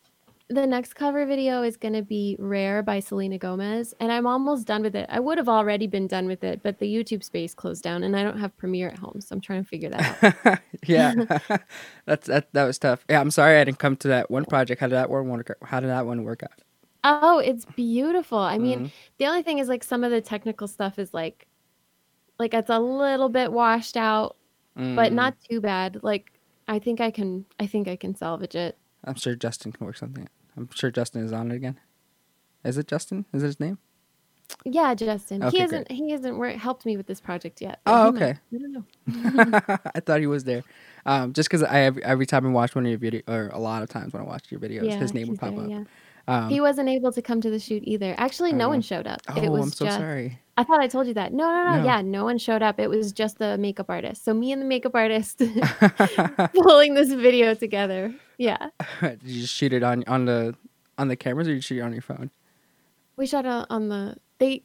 the 0.50 0.67
next 0.67 0.95
cover 0.95 1.26
video 1.26 1.62
is 1.62 1.76
going 1.76 1.93
to 1.93 2.02
be 2.02 2.35
rare 2.38 2.83
by 2.83 3.00
selena 3.00 3.37
gomez 3.38 3.95
and 4.00 4.11
i'm 4.11 4.26
almost 4.26 4.67
done 4.67 4.83
with 4.83 4.97
it 4.97 5.07
i 5.11 5.21
would 5.21 5.37
have 5.38 5.49
already 5.49 5.87
been 5.87 6.07
done 6.07 6.26
with 6.26 6.43
it 6.43 6.62
but 6.62 6.78
the 6.78 6.87
youtube 6.87 7.23
space 7.23 7.52
closed 7.55 7.83
down 7.83 8.02
and 8.02 8.17
i 8.17 8.23
don't 8.23 8.38
have 8.38 8.57
premiere 8.57 8.88
at 8.88 8.99
home 8.99 9.21
so 9.21 9.35
i'm 9.35 9.40
trying 9.43 9.62
to 9.62 9.69
figure 9.69 9.90
that 9.90 10.07
out 10.07 10.59
yeah, 10.87 11.12
that's 12.07 12.26
that. 12.28 12.49
That 12.55 12.64
was 12.64 12.78
tough. 12.78 13.05
Yeah, 13.11 13.21
I'm 13.21 13.31
sorry 13.31 13.59
I 13.61 13.64
didn't 13.64 13.78
come 13.78 13.97
to 13.97 14.09
that 14.09 14.31
one 14.31 14.45
project. 14.47 14.81
How 14.81 14.87
did 14.87 14.95
that 14.97 15.11
one 15.11 15.28
work? 15.28 15.57
How 15.62 15.81
did 15.81 15.90
that 15.90 16.07
one 16.07 16.25
work 16.25 16.43
out? 16.43 16.62
oh 17.05 17.38
it's 17.38 17.64
beautiful 17.76 18.38
i 18.38 18.59
mean 18.59 18.81
Mhm. 18.81 18.90
the 19.19 19.26
only 19.26 19.43
thing 19.43 19.59
is 19.59 19.69
like 19.69 19.85
some 19.85 20.02
of 20.05 20.11
the 20.11 20.21
technical 20.21 20.67
stuff 20.67 20.99
is 20.99 21.14
like 21.14 21.47
like 22.38 22.55
it's 22.55 22.71
a 22.71 22.78
little 22.78 23.28
bit 23.28 23.52
washed 23.52 23.97
out 23.97 24.37
but 24.97 25.12
Mm, 25.12 25.14
not 25.14 25.35
too 25.49 25.61
bad 25.61 26.00
like 26.02 26.33
i 26.69 26.78
think 26.78 27.00
i 27.00 27.11
can 27.11 27.45
i 27.61 27.67
think 27.67 27.88
i 27.88 27.97
can 27.97 28.14
salvage 28.14 28.55
it 28.57 28.76
I'm 29.05 29.14
sure 29.14 29.35
Justin 29.37 29.73
can 29.73 29.87
work 29.87 29.97
something. 29.97 30.28
I'm 30.59 30.69
sure 30.75 30.91
Justin 30.91 31.25
is 31.25 31.33
on 31.33 31.50
it 31.50 31.55
again. 31.57 31.79
Is 32.65 32.77
it 32.79 32.88
Justin? 32.88 33.25
Is 33.33 33.43
it 33.43 33.47
his 33.47 33.61
name? 33.61 33.79
yeah 34.65 34.95
justin 34.95 35.43
Okay, 35.45 35.50
he 35.50 35.67
great. 35.67 35.71
hasn't 35.71 35.93
he 35.93 36.11
hasn't 36.11 36.59
helped 36.59 36.87
me 36.87 36.97
with 36.97 37.07
this 37.07 37.21
project 37.21 37.61
yet 37.61 37.81
Oh, 37.85 38.11
might. 38.11 38.23
okay. 38.23 38.38
i 38.55 38.57
don't 38.59 38.73
know 38.73 38.85
I 39.95 40.00
thought 40.00 40.21
he 40.21 40.27
was 40.27 40.45
there. 40.45 40.62
Um, 41.05 41.35
just 41.35 41.50
because 41.50 41.62
I 41.62 41.81
every, 41.81 42.03
every 42.03 42.25
time 42.25 42.47
I 42.47 42.49
watch 42.49 42.75
one 42.75 42.87
of 42.87 42.91
your 42.91 42.99
videos, 42.99 43.29
or 43.29 43.49
a 43.49 43.59
lot 43.59 43.83
of 43.83 43.91
times 43.91 44.15
when 44.15 44.23
I 44.23 44.25
watch 44.27 44.45
your 44.50 44.59
videos, 44.59 44.91
his 44.95 45.12
name 45.12 45.29
would 45.29 45.38
pop 45.38 45.55
there, 45.55 45.65
up. 45.65 45.71
yeah. 45.71 45.85
Um, 46.27 46.49
he 46.49 46.61
wasn't 46.62 46.88
able 46.88 47.12
to 47.12 47.21
come 47.23 47.41
to 47.43 47.50
the 47.50 47.59
shoot 47.59 47.83
either. 47.87 48.15
Actually, 48.19 48.53
no 48.55 48.67
Oh. 48.67 48.69
one 48.71 48.81
showed 48.81 49.07
up. 49.07 49.21
oh, 49.29 49.37
it 49.43 49.50
was 49.50 49.62
I'm 49.65 49.71
so 49.71 49.85
just, 49.85 49.99
sorry. 49.99 50.38
I 50.57 50.65
thought 50.65 50.81
I 50.81 50.87
told 50.88 51.07
you 51.09 51.15
that. 51.15 51.33
No, 51.35 51.45
no, 51.50 51.65
no, 51.73 51.79
No. 51.81 51.85
Yeah, 51.85 52.00
no 52.03 52.25
one 52.25 52.37
showed 52.38 52.62
up. 52.62 52.81
It 52.81 52.88
was 52.88 53.12
just 53.12 53.38
the 53.38 53.57
makeup 53.59 53.87
artist. 53.91 54.25
So 54.25 54.33
me 54.35 54.53
and 54.53 54.61
the 54.62 54.67
makeup 54.67 54.95
artist 54.95 55.38
pulling 56.55 56.95
this 56.95 57.12
video 57.12 57.55
together. 57.55 58.15
Yeah, 58.38 58.68
Did 59.00 59.23
you 59.25 59.42
just 59.42 59.54
shoot 59.54 59.73
it 59.73 59.83
on 59.83 60.04
on 60.07 60.25
the 60.25 60.54
on 60.97 61.09
the 61.09 61.16
cameras, 61.16 61.49
or 61.49 61.50
did 61.50 61.57
you 61.57 61.61
shoot 61.62 61.78
it 61.78 61.83
on 61.83 61.92
your 61.92 62.02
phone? 62.02 62.30
we 63.16 63.26
shot 63.26 63.45
it 63.47 63.66
on 63.71 63.88
the. 63.88 64.16
They, 64.38 64.64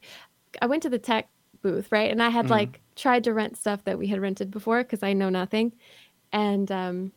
I 0.62 0.66
went 0.66 0.82
to 0.84 0.90
the 0.90 0.98
tech 0.98 1.28
booth 1.62 1.88
right, 1.92 2.10
and 2.10 2.22
I 2.22 2.28
had 2.30 2.46
Mhm. 2.46 2.50
like 2.50 2.82
tried 2.96 3.24
to 3.24 3.34
rent 3.34 3.56
stuff 3.56 3.84
that 3.84 3.98
we 3.98 4.06
had 4.08 4.20
rented 4.20 4.50
before 4.50 4.82
because 4.82 5.02
I 5.02 5.12
know 5.14 5.30
nothing, 5.30 5.72
and 6.32 6.70
um, 6.72 7.12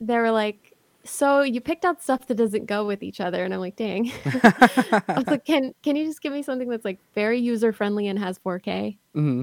they 0.00 0.16
were 0.18 0.32
like. 0.32 0.74
So 1.06 1.42
you 1.42 1.60
picked 1.62 1.84
out 1.86 2.02
stuff 2.02 2.26
that 2.28 2.36
doesn't 2.36 2.66
go 2.66 2.86
with 2.86 3.02
each 3.02 3.20
other, 3.20 3.44
and 3.44 3.54
I'm 3.54 3.60
like, 3.60 3.76
dang. 3.76 4.12
I 4.34 5.02
was 5.16 5.30
like, 5.30 5.44
can 5.46 5.72
can 5.82 5.96
you 5.96 6.06
just 6.06 6.22
give 6.22 6.32
me 6.32 6.42
something 6.42 6.68
that's 6.68 6.84
like 6.84 7.00
very 7.14 7.40
user 7.40 7.72
friendly 7.72 8.08
and 8.08 8.18
has 8.18 8.38
4K? 8.40 8.98
hmm 9.14 9.42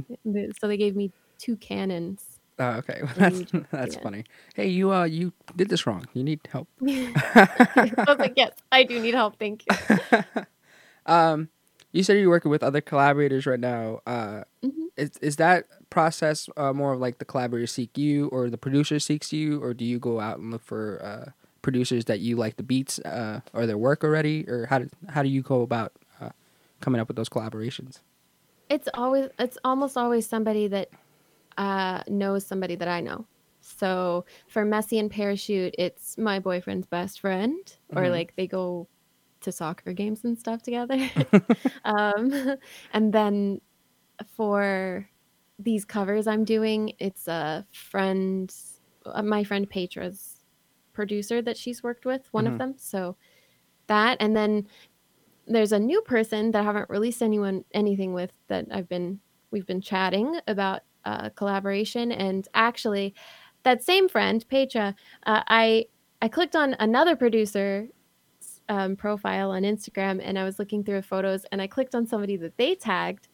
So 0.61 0.67
they 0.67 0.77
gave 0.77 0.95
me 0.95 1.13
two 1.39 1.57
Canons. 1.57 2.23
Oh, 2.59 2.69
okay. 2.81 3.01
Well, 3.03 3.13
that's 3.17 3.43
that's 3.71 3.95
yeah. 3.95 4.01
funny. 4.01 4.23
Hey, 4.55 4.67
you 4.67 4.91
uh, 4.91 5.03
you 5.05 5.33
did 5.55 5.69
this 5.69 5.85
wrong. 5.87 6.07
You 6.13 6.23
need 6.23 6.39
help. 6.51 6.67
I 6.85 7.95
was 8.07 8.19
like, 8.19 8.33
yes, 8.35 8.51
I 8.71 8.83
do 8.83 8.99
need 8.99 9.13
help. 9.13 9.37
Thank 9.39 9.65
you. 9.67 9.73
um, 11.05 11.49
you 11.91 12.03
said 12.03 12.17
you're 12.17 12.29
working 12.29 12.51
with 12.51 12.63
other 12.63 12.81
collaborators 12.81 13.45
right 13.45 13.59
now. 13.59 14.01
Uh, 14.05 14.43
Mhm. 14.63 14.89
is 14.97 15.11
is 15.21 15.35
that 15.37 15.65
process 15.89 16.49
uh, 16.57 16.73
more 16.73 16.93
of 16.93 16.99
like 16.99 17.17
the 17.19 17.25
collaborator 17.25 17.67
seek 17.67 17.97
you, 17.97 18.27
or 18.29 18.49
the 18.49 18.57
producer 18.57 18.99
seeks 18.99 19.31
you, 19.31 19.61
or 19.63 19.73
do 19.73 19.85
you 19.85 19.99
go 19.99 20.19
out 20.19 20.39
and 20.39 20.51
look 20.51 20.63
for 20.63 21.01
uh, 21.03 21.31
producers 21.61 22.05
that 22.05 22.19
you 22.19 22.35
like 22.35 22.57
the 22.57 22.63
beats 22.63 22.99
uh, 22.99 23.41
or 23.53 23.65
their 23.65 23.77
work 23.77 24.03
already, 24.03 24.47
or 24.49 24.65
how 24.67 24.79
do 24.79 24.89
how 25.09 25.21
do 25.23 25.29
you 25.29 25.41
go 25.41 25.61
about 25.61 25.93
uh, 26.21 26.29
coming 26.81 26.99
up 26.99 27.07
with 27.07 27.17
those 27.17 27.29
collaborations? 27.29 27.99
It's 28.69 28.89
always, 28.95 29.29
it's 29.39 29.57
almost 29.63 29.95
always 29.95 30.27
somebody 30.27 30.67
that 30.67 30.89
uh, 31.57 32.03
knows 32.07 32.45
somebody 32.47 32.75
that 32.75 32.87
I 32.87 33.01
know. 33.01 33.27
So 33.61 34.25
for 34.47 34.65
Messy 34.65 34.99
and 34.99 35.11
Parachute, 35.11 35.75
it's 35.77 36.17
my 36.17 36.39
boyfriend's 36.39 36.87
best 36.87 37.19
friend, 37.19 37.57
or 37.95 38.03
Mhm. 38.03 38.11
like 38.11 38.33
they 38.35 38.47
go 38.47 38.87
to 39.41 39.51
soccer 39.51 39.93
games 39.93 40.23
and 40.23 40.37
stuff 40.39 40.61
together. 40.63 40.97
um, 41.85 42.57
and 42.93 43.13
then 43.13 43.61
for 44.35 45.09
these 45.59 45.85
covers 45.85 46.27
I'm 46.27 46.45
doing, 46.45 46.93
it's 46.99 47.27
a 47.27 47.65
friend, 47.71 48.53
uh, 49.05 49.23
my 49.23 49.43
friend 49.43 49.69
Petra's 49.69 50.43
producer 50.93 51.41
that 51.41 51.57
she's 51.57 51.83
worked 51.83 52.05
with, 52.05 52.27
one 52.31 52.45
Mhm. 52.45 52.53
of 52.53 52.57
them. 52.59 52.75
So 52.77 53.17
that, 53.87 54.17
and 54.19 54.35
then 54.35 54.67
there's 55.47 55.71
a 55.73 55.79
new 55.79 56.01
person 56.01 56.51
that 56.51 56.61
I 56.61 56.63
haven't 56.63 56.89
released 56.89 57.21
anyone 57.21 57.65
anything 57.73 58.13
with 58.13 58.33
that 58.49 58.65
I've 58.71 58.89
been 58.89 59.21
we've 59.51 59.65
been 59.67 59.81
chatting 59.81 60.39
about 60.47 60.81
uh, 61.07 61.29
collaboration, 61.29 62.11
and 62.11 62.47
actually, 62.53 63.15
that 63.63 63.83
same 63.83 64.07
friend 64.09 64.45
Petra, 64.49 64.95
uh, 65.25 65.43
I 65.47 65.85
I 66.21 66.27
clicked 66.27 66.55
on 66.55 66.75
another 66.79 67.15
producer 67.15 67.87
um, 68.69 68.95
profile 68.95 69.51
on 69.51 69.63
Instagram 69.63 70.19
and 70.23 70.37
I 70.37 70.43
was 70.43 70.59
looking 70.59 70.83
through 70.83 71.01
photos 71.01 71.45
and 71.51 71.61
I 71.61 71.67
clicked 71.67 71.95
on 71.95 72.05
somebody 72.05 72.35
that 72.37 72.57
they 72.57 72.75
tagged 72.75 73.27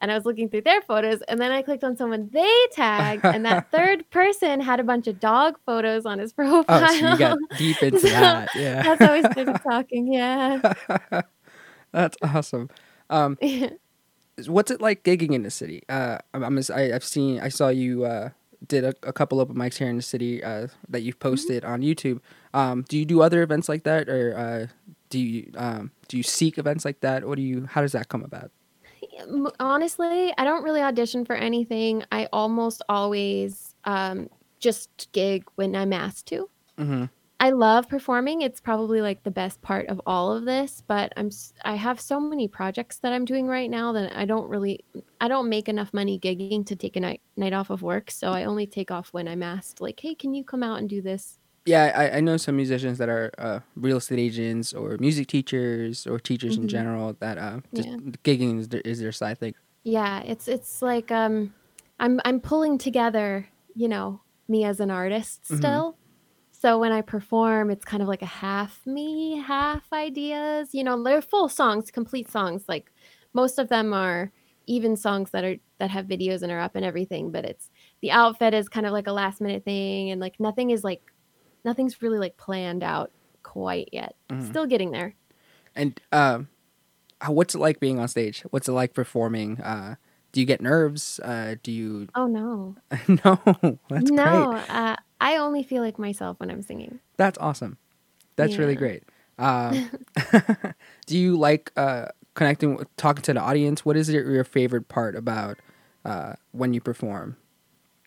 and 0.00 0.10
I 0.10 0.14
was 0.14 0.24
looking 0.24 0.48
through 0.48 0.62
their 0.62 0.82
photos 0.82 1.22
and 1.22 1.40
then 1.40 1.52
I 1.52 1.62
clicked 1.62 1.84
on 1.84 1.96
someone 1.96 2.28
they 2.32 2.66
tagged 2.72 3.24
and 3.24 3.44
that 3.46 3.70
third 3.72 4.08
person 4.10 4.60
had 4.60 4.80
a 4.80 4.84
bunch 4.84 5.06
of 5.06 5.20
dog 5.20 5.58
photos 5.64 6.06
on 6.06 6.18
his 6.18 6.32
profile. 6.32 6.64
Oh, 6.90 6.94
so 6.98 7.10
you 7.10 7.18
got 7.18 7.38
deep 7.56 7.82
into 7.82 8.00
So, 8.00 8.08
that. 8.08 8.48
Yeah. 8.54 8.82
That's 8.82 9.26
we 9.26 9.32
started 9.32 9.60
talking. 9.62 10.12
Yeah. 10.12 10.60
That's 11.92 12.16
awesome. 12.22 12.68
Um, 13.10 13.38
what's 14.48 14.70
it 14.70 14.80
like 14.80 15.04
gigging 15.04 15.32
in 15.34 15.42
the 15.42 15.50
city? 15.50 15.82
Uh, 15.88 16.18
I'm, 16.34 16.44
I'm 16.44 16.58
I, 16.74 16.92
I've 16.92 17.04
seen 17.04 17.40
I 17.40 17.48
saw 17.48 17.68
you 17.68 18.04
uh, 18.04 18.30
did 18.66 18.84
a, 18.84 18.94
a 19.02 19.12
couple 19.12 19.40
open 19.40 19.56
mics 19.56 19.78
here 19.78 19.88
in 19.88 19.96
the 19.96 20.02
city 20.02 20.42
uh, 20.42 20.68
that 20.88 21.02
you've 21.02 21.18
posted 21.18 21.64
on 21.64 21.80
YouTube. 21.82 22.20
Um, 22.54 22.84
do 22.88 22.98
you 22.98 23.04
do 23.04 23.22
other 23.22 23.42
events 23.42 23.68
like 23.68 23.84
that, 23.84 24.08
or 24.08 24.36
uh, 24.36 24.66
do 25.08 25.18
you 25.18 25.50
um, 25.56 25.90
do 26.08 26.16
you 26.16 26.22
seek 26.22 26.58
events 26.58 26.84
like 26.84 27.00
that? 27.00 27.26
What 27.26 27.36
do 27.36 27.42
you? 27.42 27.66
How 27.66 27.80
does 27.80 27.92
that 27.92 28.08
come 28.08 28.22
about? 28.22 28.50
Honestly, 29.58 30.32
I 30.38 30.44
don't 30.44 30.64
really 30.64 30.80
audition 30.80 31.24
for 31.24 31.36
anything. 31.36 32.04
I 32.10 32.28
almost 32.32 32.82
always 32.88 33.74
um, 33.84 34.30
just 34.60 35.08
gig 35.12 35.44
when 35.56 35.76
I'm 35.76 35.92
asked 35.92 36.26
to. 36.26 36.48
Mm-hmm. 36.78 37.04
I 37.42 37.50
love 37.50 37.88
performing. 37.88 38.42
It's 38.42 38.60
probably 38.60 39.00
like 39.00 39.22
the 39.22 39.30
best 39.30 39.62
part 39.62 39.88
of 39.88 39.98
all 40.04 40.36
of 40.36 40.44
this, 40.44 40.82
but 40.86 41.10
I'm 41.16 41.30
I 41.64 41.74
have 41.74 41.98
so 41.98 42.20
many 42.20 42.48
projects 42.48 42.98
that 42.98 43.12
I'm 43.14 43.24
doing 43.24 43.46
right 43.46 43.70
now 43.70 43.92
that 43.92 44.14
I 44.14 44.26
don't 44.26 44.48
really 44.48 44.84
I 45.22 45.28
don't 45.28 45.48
make 45.48 45.68
enough 45.68 45.94
money 45.94 46.18
gigging 46.20 46.66
to 46.66 46.76
take 46.76 46.96
a 46.96 47.00
night 47.00 47.22
night 47.36 47.54
off 47.54 47.70
of 47.70 47.80
work, 47.82 48.10
so 48.10 48.30
I 48.32 48.44
only 48.44 48.66
take 48.66 48.90
off 48.90 49.08
when 49.12 49.26
I'm 49.26 49.42
asked 49.42 49.80
like, 49.80 49.98
"Hey, 50.00 50.14
can 50.14 50.34
you 50.34 50.44
come 50.44 50.62
out 50.62 50.78
and 50.80 50.88
do 50.88 51.00
this?" 51.00 51.38
Yeah, 51.64 51.92
I, 51.94 52.18
I 52.18 52.20
know 52.20 52.36
some 52.36 52.56
musicians 52.56 52.98
that 52.98 53.08
are 53.08 53.30
uh, 53.38 53.60
real 53.74 53.98
estate 53.98 54.18
agents 54.18 54.72
or 54.74 54.96
music 54.98 55.26
teachers 55.28 56.06
or 56.06 56.18
teachers 56.18 56.56
in 56.56 56.64
Mhm. 56.64 56.68
general 56.68 57.16
that 57.20 57.38
uh, 57.38 57.60
just 57.74 57.88
Yeah. 57.88 57.96
gigging 58.24 58.58
is 58.60 58.68
their, 58.68 58.80
is 58.82 59.00
their 59.00 59.12
side 59.12 59.38
thing. 59.38 59.54
Yeah, 59.84 60.20
it's 60.22 60.46
it's 60.48 60.82
like 60.82 61.10
um 61.10 61.54
I'm 61.98 62.20
I'm 62.24 62.40
pulling 62.40 62.76
together, 62.78 63.48
you 63.74 63.88
know, 63.88 64.20
me 64.48 64.64
as 64.64 64.80
an 64.80 64.90
artist 64.90 65.44
Mhm. 65.50 65.56
still. 65.58 65.96
So 66.60 66.78
when 66.78 66.92
I 66.92 67.00
perform, 67.00 67.70
it's 67.70 67.86
kind 67.86 68.02
of 68.02 68.08
like 68.08 68.20
a 68.20 68.26
half 68.26 68.86
me, 68.86 69.38
half 69.38 69.90
ideas. 69.94 70.74
You 70.74 70.84
know, 70.84 71.02
they're 71.02 71.22
full 71.22 71.48
songs, 71.48 71.90
complete 71.90 72.30
songs. 72.30 72.64
Like 72.68 72.92
most 73.32 73.58
of 73.58 73.68
them 73.70 73.94
are 73.94 74.30
even 74.66 74.94
songs 74.94 75.30
that 75.30 75.42
are 75.42 75.56
that 75.78 75.90
have 75.90 76.04
videos 76.04 76.42
and 76.42 76.52
are 76.52 76.60
up 76.60 76.76
and 76.76 76.84
everything, 76.84 77.30
but 77.30 77.46
it's 77.46 77.70
the 78.02 78.10
outfit 78.10 78.52
is 78.52 78.68
kind 78.68 78.84
of 78.84 78.92
like 78.92 79.06
a 79.06 79.12
last 79.12 79.40
minute 79.40 79.64
thing 79.64 80.10
and 80.10 80.20
like 80.20 80.38
nothing 80.38 80.68
is 80.68 80.84
like 80.84 81.00
nothing's 81.64 82.02
really 82.02 82.18
like 82.18 82.36
planned 82.36 82.82
out 82.82 83.10
quite 83.42 83.88
yet. 83.90 84.14
Mhm. 84.28 84.46
Still 84.46 84.66
getting 84.66 84.90
there. 84.90 85.14
And 85.74 85.98
um, 86.12 86.48
how- 87.22 87.32
what's 87.32 87.54
it 87.54 87.58
like 87.58 87.80
being 87.80 87.98
on 87.98 88.08
stage? 88.08 88.42
What's 88.50 88.68
it 88.68 88.72
like 88.72 88.92
performing? 88.92 89.60
Uh, 89.62 89.94
do 90.32 90.40
you 90.40 90.46
get 90.46 90.60
nerves? 90.60 91.20
Uh, 91.20 91.54
do 91.62 91.72
you? 91.72 92.08
Oh 92.14 92.26
no. 92.26 92.76
no, 93.08 93.78
that's 93.88 94.10
no, 94.10 94.50
great. 94.52 94.70
uh, 94.70 94.96
I 95.20 95.36
only 95.36 95.62
feel 95.62 95.82
like 95.82 95.98
myself 95.98 96.40
when 96.40 96.50
I'm 96.50 96.62
singing. 96.62 97.00
That's 97.16 97.38
awesome. 97.38 97.78
That's 98.36 98.56
really 98.56 98.74
great. 98.74 99.04
Um, 99.38 99.90
do 101.06 101.18
you 101.18 101.36
like 101.36 101.72
uh, 101.76 102.06
connecting, 102.34 102.76
with, 102.76 102.96
talking 102.96 103.22
to 103.22 103.34
the 103.34 103.40
audience? 103.40 103.84
What 103.84 103.96
is 103.96 104.08
your, 104.08 104.30
your 104.30 104.44
favorite 104.44 104.88
part 104.88 105.14
about 105.14 105.58
uh, 106.04 106.34
when 106.52 106.72
you 106.72 106.80
perform? 106.80 107.36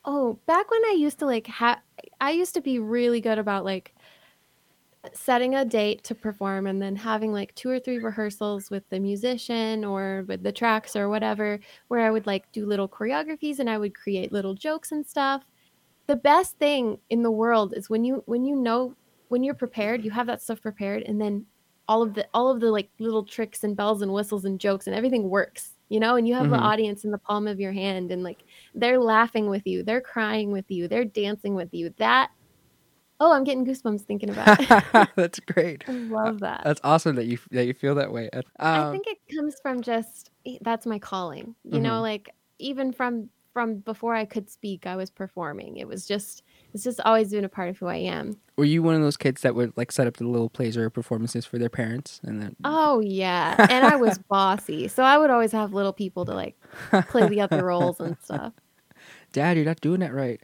Oh, 0.06 0.40
back 0.48 0.70
when 0.72 0.84
I 0.86 0.96
used 0.98 1.20
to 1.20 1.26
like 1.26 1.48
have, 1.48 1.80
I 2.20 2.32
used 2.32 2.56
to 2.56 2.62
be 2.62 2.80
really 2.80 3.22
good 3.22 3.38
about 3.38 3.64
like 3.64 3.96
setting 5.14 5.54
a 5.56 5.66
date 5.66 6.04
to 6.06 6.16
perform 6.16 6.66
and 6.66 6.82
then 6.82 6.96
having 6.96 7.34
like 7.34 7.54
two 7.56 7.70
or 7.70 7.80
three 7.80 8.00
rehearsals 8.00 8.70
with 8.70 8.88
the 8.90 9.00
musician 9.00 9.84
or 9.84 10.24
with 10.28 10.44
the 10.44 10.52
tracks 10.52 10.96
or 10.96 11.10
whatever 11.10 11.60
where 11.90 12.00
I 12.02 12.10
would 12.10 12.26
like 12.26 12.50
do 12.54 12.66
little 12.66 12.88
choreographies 12.88 13.60
and 13.60 13.70
I 13.70 13.78
would 13.78 13.96
create 13.96 14.32
little 14.32 14.54
jokes 14.54 14.92
and 14.92 15.06
stuff. 15.06 15.44
The 16.08 16.16
best 16.16 16.58
thing 16.58 17.00
in 17.10 17.24
the 17.24 17.32
world 17.32 17.74
is 17.76 17.90
when 17.90 18.04
you 18.04 18.24
when 18.26 18.46
you 18.46 18.56
know 18.56 18.96
when 19.30 19.44
you're 19.44 19.54
prepared, 19.56 20.04
you 20.04 20.12
have 20.12 20.28
that 20.28 20.42
stuff 20.42 20.62
prepared 20.62 21.04
and 21.04 21.20
then 21.20 21.46
all 21.88 22.02
of 22.02 22.14
the 22.14 22.28
all 22.34 22.50
of 22.52 22.60
the 22.62 22.72
like 22.72 22.90
little 23.00 23.24
tricks 23.26 23.64
and 23.64 23.76
bells 23.76 24.02
and 24.02 24.14
whistles 24.14 24.46
and 24.46 24.60
jokes 24.60 24.88
and 24.88 24.96
everything 24.96 25.30
works 25.30 25.74
you 25.90 26.00
know 26.00 26.16
and 26.16 26.26
you 26.28 26.34
have 26.34 26.48
Mhm. 26.48 26.52
the 26.52 26.58
audience 26.58 27.04
in 27.04 27.12
the 27.12 27.18
palm 27.18 27.46
of 27.46 27.60
your 27.60 27.74
hand 27.74 28.10
and 28.10 28.24
like 28.24 28.40
they're 28.74 28.98
laughing 29.00 29.50
with 29.50 29.68
you 29.68 29.84
they're 29.84 30.00
crying 30.00 30.52
with 30.54 30.64
you 30.70 30.88
they're 30.88 31.04
dancing 31.04 31.56
with 31.56 31.74
you 31.74 31.94
that 31.98 32.30
oh 33.20 33.34
i'm 33.34 33.44
getting 33.44 33.66
goosebumps 33.66 34.02
thinking 34.04 34.30
about 34.30 34.58
it 34.62 35.10
That's 35.18 35.40
great. 35.42 35.84
i 35.90 35.92
love 35.92 36.40
that 36.40 36.62
That's 36.64 36.80
awesome 36.86 37.18
that 37.18 37.26
you 37.26 37.38
that 37.52 37.66
you 37.66 37.74
feel 37.74 37.96
that 37.96 38.14
way. 38.14 38.30
Um, 38.34 38.44
i 38.62 38.92
think 38.92 39.08
it 39.08 39.18
comes 39.36 39.56
from 39.62 39.82
just 39.82 40.32
eh, 40.46 40.58
that's 40.62 40.86
my 40.86 41.00
calling 41.00 41.54
you 41.66 41.82
know 41.82 42.00
Mhm. 42.00 42.02
like 42.02 42.30
even 42.60 42.94
from 42.94 43.30
from 43.54 43.76
before 43.78 44.16
i 44.16 44.26
could 44.26 44.50
speak 44.50 44.86
i 44.88 44.96
was 44.96 45.10
performing. 45.10 45.78
It 45.78 45.88
was 45.88 46.06
just 46.06 46.44
it's 46.74 46.84
just 46.84 47.00
always 47.02 47.30
been 47.32 47.46
a 47.46 47.50
part 47.50 47.70
of 47.70 47.78
who 47.78 47.88
i 47.88 47.96
am. 47.96 48.38
Were 48.58 48.66
you 48.66 48.84
one 48.84 48.96
of 48.96 49.02
those 49.02 49.18
kids 49.18 49.42
that 49.42 49.56
would 49.56 49.74
like 49.78 49.92
set 49.92 50.08
up 50.08 50.18
the 50.18 50.28
little 50.28 50.50
plays 50.50 50.76
or 50.76 50.90
performances 50.90 51.46
for 51.46 51.58
their 51.58 51.70
parents 51.70 52.20
and 52.24 52.42
then 52.42 52.56
oh 52.64 53.00
yeah. 53.00 53.56
And 53.70 53.86
i 53.86 53.96
was 53.96 54.18
bossy. 54.18 54.88
So 54.88 55.04
i 55.04 55.18
would 55.18 55.30
always 55.30 55.52
have 55.52 55.74
little 55.74 55.94
people 55.94 56.26
to 56.26 56.34
like 56.34 56.56
play 57.10 57.28
the 57.28 57.42
other 57.42 57.64
roles 57.64 58.00
and 58.00 58.18
stuff. 58.22 58.54
Dad, 59.32 59.58
you're 59.58 59.66
not 59.66 59.82
doing 59.82 60.00
that 60.02 60.14
right. 60.14 60.42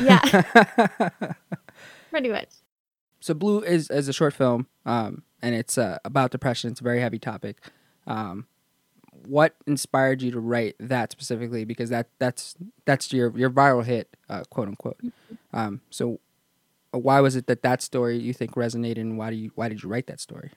yeah. 0.00 1.10
Pretty 2.10 2.28
much. 2.28 2.48
So 3.20 3.34
Blue 3.34 3.60
is 3.60 3.88
is 3.90 4.08
a 4.08 4.12
short 4.12 4.34
film, 4.34 4.66
um, 4.84 5.22
and 5.40 5.54
it's 5.54 5.78
uh, 5.78 5.98
about 6.04 6.30
depression. 6.30 6.70
It's 6.70 6.80
a 6.80 6.84
very 6.84 7.00
heavy 7.00 7.18
topic. 7.18 7.58
Um, 8.06 8.46
what 9.26 9.56
inspired 9.66 10.22
you 10.22 10.30
to 10.32 10.40
write 10.40 10.76
that 10.80 11.12
specifically? 11.12 11.64
Because 11.64 11.90
that 11.90 12.08
that's 12.18 12.56
that's 12.86 13.12
your 13.12 13.36
your 13.38 13.50
viral 13.50 13.84
hit, 13.84 14.16
uh, 14.28 14.44
quote 14.50 14.68
unquote. 14.68 15.00
Um, 15.52 15.82
so 15.90 16.20
uh, 16.94 16.98
why 17.00 17.20
was 17.20 17.36
it 17.36 17.46
that 17.48 17.62
that 17.62 17.82
story 17.82 18.18
you 18.18 18.34
think 18.34 18.52
resonated, 18.54 19.00
and 19.00 19.18
why 19.18 19.30
do 19.30 19.36
you 19.36 19.52
why 19.56 19.68
did 19.68 19.82
you 19.82 19.88
write 19.90 20.08
that 20.08 20.20
story? 20.20 20.52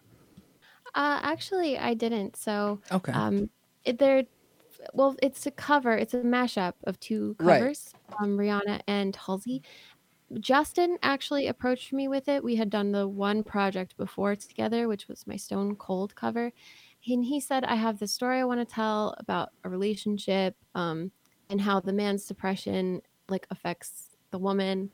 uh 0.95 1.19
actually 1.23 1.77
i 1.77 1.93
didn't 1.93 2.35
so 2.35 2.81
Okay. 2.91 3.13
um 3.13 3.49
it, 3.83 3.97
they're 3.99 4.23
well 4.93 5.15
it's 5.21 5.45
a 5.45 5.51
cover 5.51 5.93
it's 5.97 6.13
a 6.13 6.17
mashup 6.21 6.73
of 6.85 6.99
two 6.99 7.35
Right. 7.39 7.69
covers 7.69 7.93
um 8.21 8.37
rihanna 8.37 8.81
and 8.87 9.15
halsey 9.15 9.63
justin 10.39 10.97
actually 11.03 11.47
approached 11.47 11.93
me 11.93 12.07
with 12.07 12.27
it 12.29 12.43
we 12.43 12.55
had 12.57 12.69
done 12.69 12.91
the 12.93 13.07
one 13.07 13.43
project 13.43 13.97
before 13.97 14.35
together 14.35 14.87
which 14.87 15.07
was 15.09 15.27
my 15.27 15.37
stone 15.37 15.75
cold 15.75 16.15
cover 16.15 16.51
and 17.07 17.25
he 17.25 17.39
said 17.39 17.63
i 17.65 17.75
have 17.75 17.99
this 17.99 18.11
story 18.11 18.39
i 18.39 18.43
want 18.43 18.59
to 18.59 18.73
tell 18.73 19.15
about 19.17 19.49
a 19.63 19.69
relationship 19.69 20.55
um 20.75 21.11
and 21.49 21.61
how 21.61 21.79
the 21.79 21.93
man's 21.93 22.25
depression 22.25 23.01
like 23.29 23.47
affects 23.51 24.15
the 24.31 24.37
woman 24.37 24.89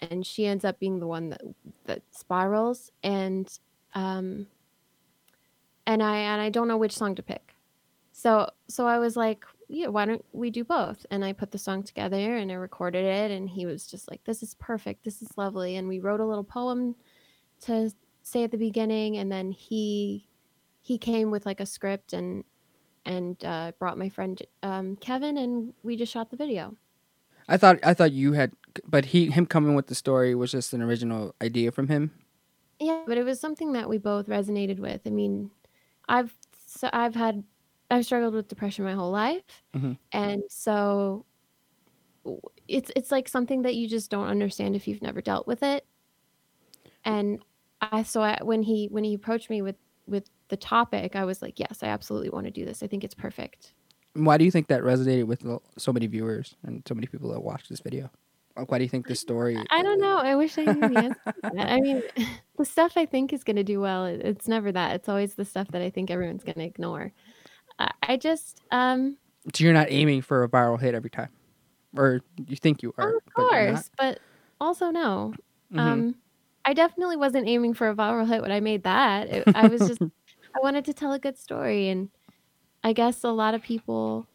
and 0.00 0.26
she 0.26 0.46
ends 0.46 0.64
up 0.64 0.78
being 0.78 0.98
the 0.98 1.06
one 1.06 1.28
that 1.28 1.42
that 1.84 2.02
spirals 2.10 2.90
and 3.02 3.58
um 3.94 4.46
and 5.86 6.02
i 6.02 6.16
and 6.16 6.40
i 6.40 6.48
don't 6.48 6.68
know 6.68 6.76
which 6.76 6.96
song 6.96 7.14
to 7.14 7.22
pick 7.22 7.52
so 8.12 8.48
so 8.68 8.86
I 8.86 8.98
was 8.98 9.16
like, 9.16 9.44
yeah, 9.68 9.88
why 9.88 10.04
don't 10.04 10.24
we 10.32 10.50
do 10.50 10.64
both? 10.64 11.04
And 11.10 11.24
I 11.24 11.32
put 11.32 11.50
the 11.50 11.58
song 11.58 11.82
together 11.82 12.36
and 12.36 12.52
I 12.52 12.54
recorded 12.54 13.04
it 13.04 13.30
and 13.30 13.48
he 13.48 13.66
was 13.66 13.86
just 13.86 14.08
like, 14.10 14.22
this 14.24 14.42
is 14.42 14.54
perfect. 14.54 15.04
This 15.04 15.22
is 15.22 15.36
lovely. 15.36 15.76
And 15.76 15.88
we 15.88 15.98
wrote 15.98 16.20
a 16.20 16.26
little 16.26 16.44
poem 16.44 16.94
to 17.62 17.90
say 18.22 18.44
at 18.44 18.50
the 18.50 18.58
beginning 18.58 19.16
and 19.16 19.32
then 19.32 19.50
he 19.50 20.28
he 20.82 20.98
came 20.98 21.30
with 21.30 21.46
like 21.46 21.60
a 21.60 21.66
script 21.66 22.12
and 22.12 22.44
and 23.06 23.42
uh, 23.44 23.72
brought 23.78 23.98
my 23.98 24.08
friend 24.08 24.42
um, 24.62 24.96
Kevin 24.96 25.38
and 25.38 25.74
we 25.82 25.96
just 25.96 26.12
shot 26.12 26.30
the 26.30 26.36
video. 26.36 26.76
I 27.48 27.56
thought 27.56 27.78
I 27.84 27.94
thought 27.94 28.12
you 28.12 28.32
had, 28.34 28.52
but 28.86 29.06
he 29.06 29.30
him 29.30 29.46
coming 29.46 29.74
with 29.74 29.86
the 29.88 29.94
story 29.94 30.34
was 30.34 30.52
just 30.52 30.72
an 30.72 30.82
original 30.82 31.34
idea 31.42 31.72
from 31.72 31.88
him. 31.88 32.12
Yeah, 32.78 33.04
but 33.06 33.16
it 33.18 33.24
was 33.24 33.40
something 33.40 33.72
that 33.72 33.88
we 33.88 33.98
both 33.98 34.26
resonated 34.26 34.78
with. 34.80 35.02
I 35.06 35.10
mean, 35.10 35.50
I've 36.08 36.34
so 36.66 36.88
I've 36.92 37.14
had 37.14 37.44
I've 37.90 38.04
struggled 38.04 38.34
with 38.34 38.48
depression 38.48 38.84
my 38.84 38.94
whole 38.94 39.10
life, 39.10 39.62
Mhm. 39.74 39.98
and 40.12 40.42
so 40.48 41.26
it's 42.68 42.90
it's 42.94 43.10
like 43.10 43.28
something 43.28 43.62
that 43.62 43.74
you 43.74 43.88
just 43.88 44.10
don't 44.10 44.28
understand 44.28 44.76
if 44.76 44.86
you've 44.86 45.02
never 45.02 45.20
dealt 45.20 45.46
with 45.46 45.62
it. 45.62 45.84
And 47.04 47.42
I 47.80 48.02
so 48.02 48.22
I, 48.22 48.38
when 48.42 48.62
he 48.62 48.86
when 48.90 49.04
he 49.04 49.14
approached 49.14 49.50
me 49.50 49.62
with 49.62 49.76
with 50.06 50.28
the 50.52 50.56
topic, 50.58 51.16
I 51.16 51.24
was 51.24 51.40
like, 51.40 51.58
yes, 51.58 51.78
I 51.82 51.86
absolutely 51.86 52.28
want 52.28 52.44
to 52.44 52.50
do 52.50 52.66
this. 52.66 52.82
I 52.82 52.86
think 52.86 53.04
it's 53.04 53.14
perfect. 53.14 53.72
Why 54.12 54.36
do 54.36 54.44
you 54.44 54.50
think 54.50 54.66
that 54.68 54.82
resonated 54.82 55.24
with 55.24 55.42
so 55.78 55.92
many 55.94 56.06
viewers 56.06 56.54
and 56.62 56.82
so 56.86 56.94
many 56.94 57.06
people 57.06 57.30
that 57.30 57.40
watched 57.40 57.70
this 57.70 57.80
video? 57.80 58.10
Like, 58.54 58.70
why 58.70 58.76
do 58.76 58.84
you 58.84 58.90
think 58.90 59.06
this 59.06 59.18
story? 59.18 59.56
I 59.70 59.82
don't 59.82 59.98
know. 59.98 60.18
I 60.18 60.34
wish 60.34 60.58
I 60.58 60.66
knew 60.66 60.88
the 60.90 60.96
answer. 61.04 61.20
to 61.24 61.32
that. 61.54 61.70
I 61.72 61.80
mean, 61.80 62.02
the 62.58 62.66
stuff 62.66 62.92
I 62.96 63.06
think 63.06 63.32
is 63.32 63.44
going 63.44 63.56
to 63.56 63.64
do 63.64 63.80
well, 63.80 64.04
it's 64.04 64.46
never 64.46 64.70
that. 64.72 64.94
It's 64.96 65.08
always 65.08 65.36
the 65.36 65.46
stuff 65.46 65.68
that 65.68 65.80
I 65.80 65.88
think 65.88 66.10
everyone's 66.10 66.44
going 66.44 66.56
to 66.58 66.64
ignore. 66.64 67.12
I 68.02 68.18
just, 68.18 68.60
um, 68.70 69.16
So 69.54 69.64
you're 69.64 69.72
not 69.72 69.90
aiming 69.90 70.20
for 70.20 70.44
a 70.44 70.48
viral 70.50 70.78
hit 70.78 70.94
every 70.94 71.08
time, 71.10 71.30
or 71.96 72.20
you 72.46 72.56
think 72.56 72.82
you 72.82 72.92
are? 72.98 73.16
of 73.16 73.22
but 73.34 73.48
course, 73.48 73.90
but 73.98 74.18
also 74.60 74.90
no. 74.90 75.32
Mhm. 75.72 75.78
Um, 75.80 76.14
I 76.64 76.74
definitely 76.74 77.16
wasn't 77.16 77.48
aiming 77.48 77.74
for 77.74 77.88
a 77.88 77.94
viral 77.94 78.28
hit 78.28 78.40
when 78.42 78.52
I 78.52 78.60
made 78.60 78.84
that. 78.84 79.28
It, 79.28 79.48
I 79.54 79.66
was 79.66 79.80
just, 79.88 80.00
I 80.54 80.60
wanted 80.62 80.84
to 80.86 80.92
tell 80.92 81.12
a 81.12 81.18
good 81.18 81.38
story, 81.38 81.88
and 81.88 82.10
I 82.84 82.92
guess 82.92 83.24
a 83.24 83.28
lot 83.28 83.54
of 83.54 83.62
people 83.62 84.26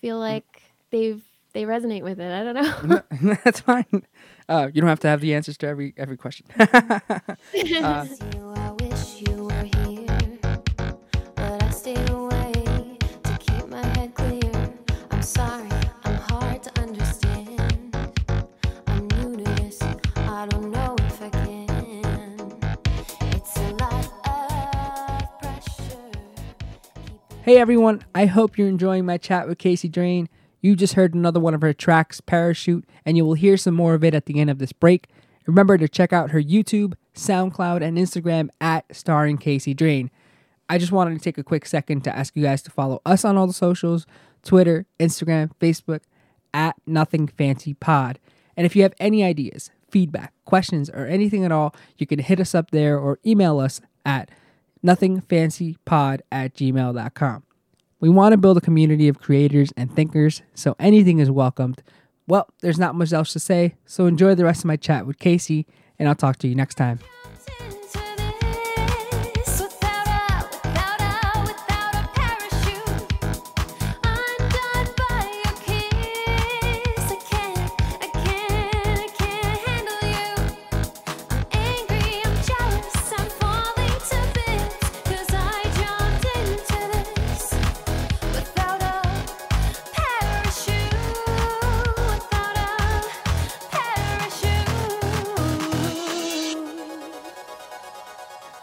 feel 0.00 0.18
like 0.18 0.62
they've 0.90 1.22
they 1.54 1.62
resonate 1.64 2.02
with 2.02 2.20
it. 2.20 2.30
I 2.30 2.44
don't 2.44 2.54
know. 2.54 3.02
No, 3.22 3.36
That's 3.44 3.60
fine. 3.60 4.04
Uh, 4.48 4.68
you 4.72 4.80
don't 4.80 4.90
have 4.90 5.00
to 5.00 5.08
have 5.08 5.20
the 5.20 5.34
answers 5.34 5.56
to 5.58 5.66
every 5.66 5.94
every 5.96 6.16
question. 6.16 6.46
uh, 6.58 8.06
Hey 27.44 27.58
everyone, 27.58 28.02
I 28.14 28.24
hope 28.24 28.56
you're 28.56 28.68
enjoying 28.68 29.04
my 29.04 29.18
chat 29.18 29.46
with 29.46 29.58
Casey 29.58 29.86
Drane. 29.86 30.30
You 30.62 30.74
just 30.74 30.94
heard 30.94 31.12
another 31.12 31.38
one 31.38 31.52
of 31.52 31.60
her 31.60 31.74
tracks, 31.74 32.22
Parachute, 32.22 32.86
and 33.04 33.18
you 33.18 33.26
will 33.26 33.34
hear 33.34 33.58
some 33.58 33.74
more 33.74 33.92
of 33.92 34.02
it 34.02 34.14
at 34.14 34.24
the 34.24 34.40
end 34.40 34.48
of 34.48 34.58
this 34.58 34.72
break. 34.72 35.08
Remember 35.44 35.76
to 35.76 35.86
check 35.86 36.10
out 36.10 36.30
her 36.30 36.40
YouTube, 36.40 36.94
SoundCloud, 37.14 37.82
and 37.82 37.98
Instagram 37.98 38.48
at 38.62 38.86
starring 38.96 39.36
Casey 39.36 39.74
Drane. 39.74 40.10
I 40.70 40.78
just 40.78 40.90
wanted 40.90 41.18
to 41.18 41.20
take 41.22 41.36
a 41.36 41.44
quick 41.44 41.66
second 41.66 42.02
to 42.04 42.16
ask 42.16 42.34
you 42.34 42.42
guys 42.42 42.62
to 42.62 42.70
follow 42.70 43.02
us 43.04 43.26
on 43.26 43.36
all 43.36 43.46
the 43.46 43.52
socials 43.52 44.06
Twitter, 44.42 44.86
Instagram, 44.98 45.50
Facebook, 45.60 46.00
at 46.54 46.76
Nothing 46.86 47.28
Fancy 47.28 47.74
Pod. 47.74 48.18
And 48.56 48.64
if 48.64 48.74
you 48.74 48.84
have 48.84 48.94
any 48.98 49.22
ideas, 49.22 49.70
feedback, 49.90 50.32
questions, 50.46 50.88
or 50.88 51.04
anything 51.04 51.44
at 51.44 51.52
all, 51.52 51.76
you 51.98 52.06
can 52.06 52.20
hit 52.20 52.40
us 52.40 52.54
up 52.54 52.70
there 52.70 52.98
or 52.98 53.18
email 53.26 53.60
us 53.60 53.82
at 54.06 54.30
nothingfancypod 54.84 56.20
at 56.30 56.54
gmail.com. 56.54 57.42
We 58.00 58.08
want 58.08 58.32
to 58.32 58.36
build 58.36 58.58
a 58.58 58.60
community 58.60 59.08
of 59.08 59.20
creators 59.20 59.72
and 59.76 59.94
thinkers, 59.94 60.42
so 60.54 60.76
anything 60.78 61.20
is 61.20 61.30
welcomed. 61.30 61.82
Well, 62.26 62.48
there's 62.60 62.78
not 62.78 62.94
much 62.94 63.12
else 63.12 63.32
to 63.32 63.38
say, 63.38 63.76
so 63.86 64.06
enjoy 64.06 64.34
the 64.34 64.44
rest 64.44 64.60
of 64.60 64.66
my 64.66 64.76
chat 64.76 65.06
with 65.06 65.18
Casey, 65.18 65.66
and 65.98 66.08
I'll 66.08 66.14
talk 66.14 66.36
to 66.38 66.48
you 66.48 66.54
next 66.54 66.74
time. 66.74 66.98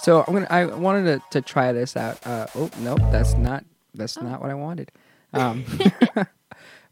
So 0.03 0.23
I'm 0.27 0.33
gonna. 0.33 0.47
I 0.49 0.65
wanted 0.65 1.03
to, 1.05 1.21
to 1.31 1.41
try 1.41 1.71
this 1.71 1.95
out. 1.95 2.25
Uh, 2.25 2.47
oh 2.55 2.69
no, 2.79 2.95
that's 3.11 3.35
not. 3.35 3.63
That's 3.93 4.19
not 4.21 4.41
what 4.41 4.49
I 4.49 4.55
wanted. 4.55 4.91
Um, 5.33 5.63
I 6.15 6.25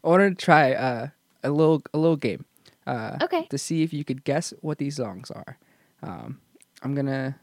wanted 0.02 0.38
to 0.38 0.44
try 0.44 0.72
uh, 0.74 1.08
a 1.42 1.50
little 1.50 1.82
a 1.92 1.98
little 1.98 2.16
game. 2.16 2.44
Uh, 2.86 3.18
Okay. 3.22 3.46
To 3.50 3.58
see 3.58 3.82
if 3.82 3.92
you 3.92 4.04
could 4.04 4.24
guess 4.24 4.54
what 4.60 4.78
these 4.78 4.96
songs 4.96 5.30
are. 5.30 5.58
Um, 6.02 6.40
I'm 6.82 6.94
gonna 6.94 7.36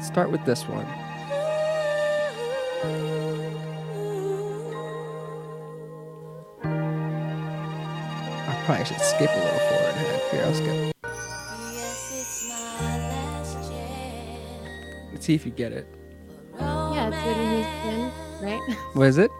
start 0.00 0.30
with 0.30 0.44
this 0.44 0.66
one. 0.66 0.86
I 8.42 8.62
probably 8.64 8.84
should 8.84 9.00
skip 9.00 9.30
a 9.30 9.38
little 9.38 9.58
forward 9.58 9.94
ahead. 9.94 10.30
Here, 10.30 10.42
I'll 10.44 10.54
skip. 10.54 10.96
Let's 15.12 15.26
see 15.26 15.34
if 15.34 15.44
you 15.44 15.52
get 15.52 15.72
it. 15.72 15.86
Yeah, 16.58 17.08
it's 17.08 17.24
Whitney 17.24 17.62
Houston, 17.62 18.12
right? 18.42 18.78
What 18.94 19.06
is 19.08 19.18
it? 19.18 19.30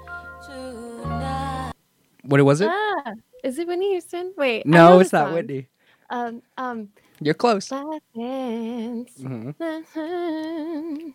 What 2.23 2.45
was 2.45 2.61
it? 2.61 2.69
ah, 2.71 3.13
is 3.43 3.59
it 3.59 3.67
Whitney 3.67 3.91
Houston? 3.93 4.33
Wait, 4.37 4.67
no, 4.67 5.01
it's 5.01 5.13
not 5.13 5.27
song. 5.27 5.35
Whitney. 5.35 5.69
Um, 6.11 6.43
um, 6.59 6.89
You're 7.21 7.35
close. 7.35 7.71
last 7.71 8.03
dance, 8.15 9.13
hmm 9.21 9.51
the 9.59 9.85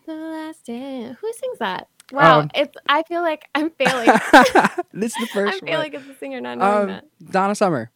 last 0.08 0.65
dance. 0.65 1.18
Who 1.22 1.34
sings 1.34 1.60
that? 1.60 1.88
Wow, 2.12 2.41
Um, 2.41 2.52
it's. 2.56 2.76
I 2.88 3.04
feel 3.04 3.22
like 3.22 3.46
I'm 3.56 3.70
failing. 3.72 4.08
this 4.94 5.13
is 5.15 5.18
the 5.22 5.28
first. 5.28 5.36
I 5.36 5.52
first 5.52 5.60
feel 5.63 5.72
one. 5.72 5.80
like 5.80 5.94
it's 5.94 6.08
a 6.08 6.15
singer 6.15 6.41
not 6.41 6.58
knowing 6.58 6.78
Um, 6.82 6.88
that. 6.88 7.06
Donna 7.32 7.56
Summer. 7.56 7.91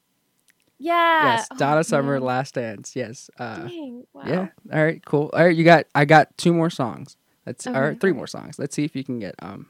Yeah. 0.80 1.36
yes, 1.36 1.48
Oh, 1.52 1.56
Donna 1.58 1.84
Summer, 1.84 2.14
man. 2.14 2.22
Last 2.24 2.56
Dance. 2.56 2.96
Yes. 2.96 3.30
Uh, 3.38 3.68
Dang. 3.68 4.04
Wow. 4.14 4.24
Yeah. 4.26 4.48
All 4.74 4.84
right. 4.84 5.04
Cool. 5.06 5.30
All 5.34 5.44
right. 5.46 5.56
You 5.56 5.64
got. 5.66 5.86
I 5.94 6.06
got 6.06 6.36
two 6.38 6.54
more 6.54 6.70
songs. 6.70 7.18
Let's. 7.46 7.68
Or 7.68 7.76
Okay. 7.88 8.00
three 8.00 8.14
more 8.14 8.28
songs. 8.28 8.58
Let's 8.58 8.76
see 8.76 8.86
if 8.86 8.96
you 8.96 9.04
can 9.04 9.20
get. 9.20 9.36
Um. 9.40 9.68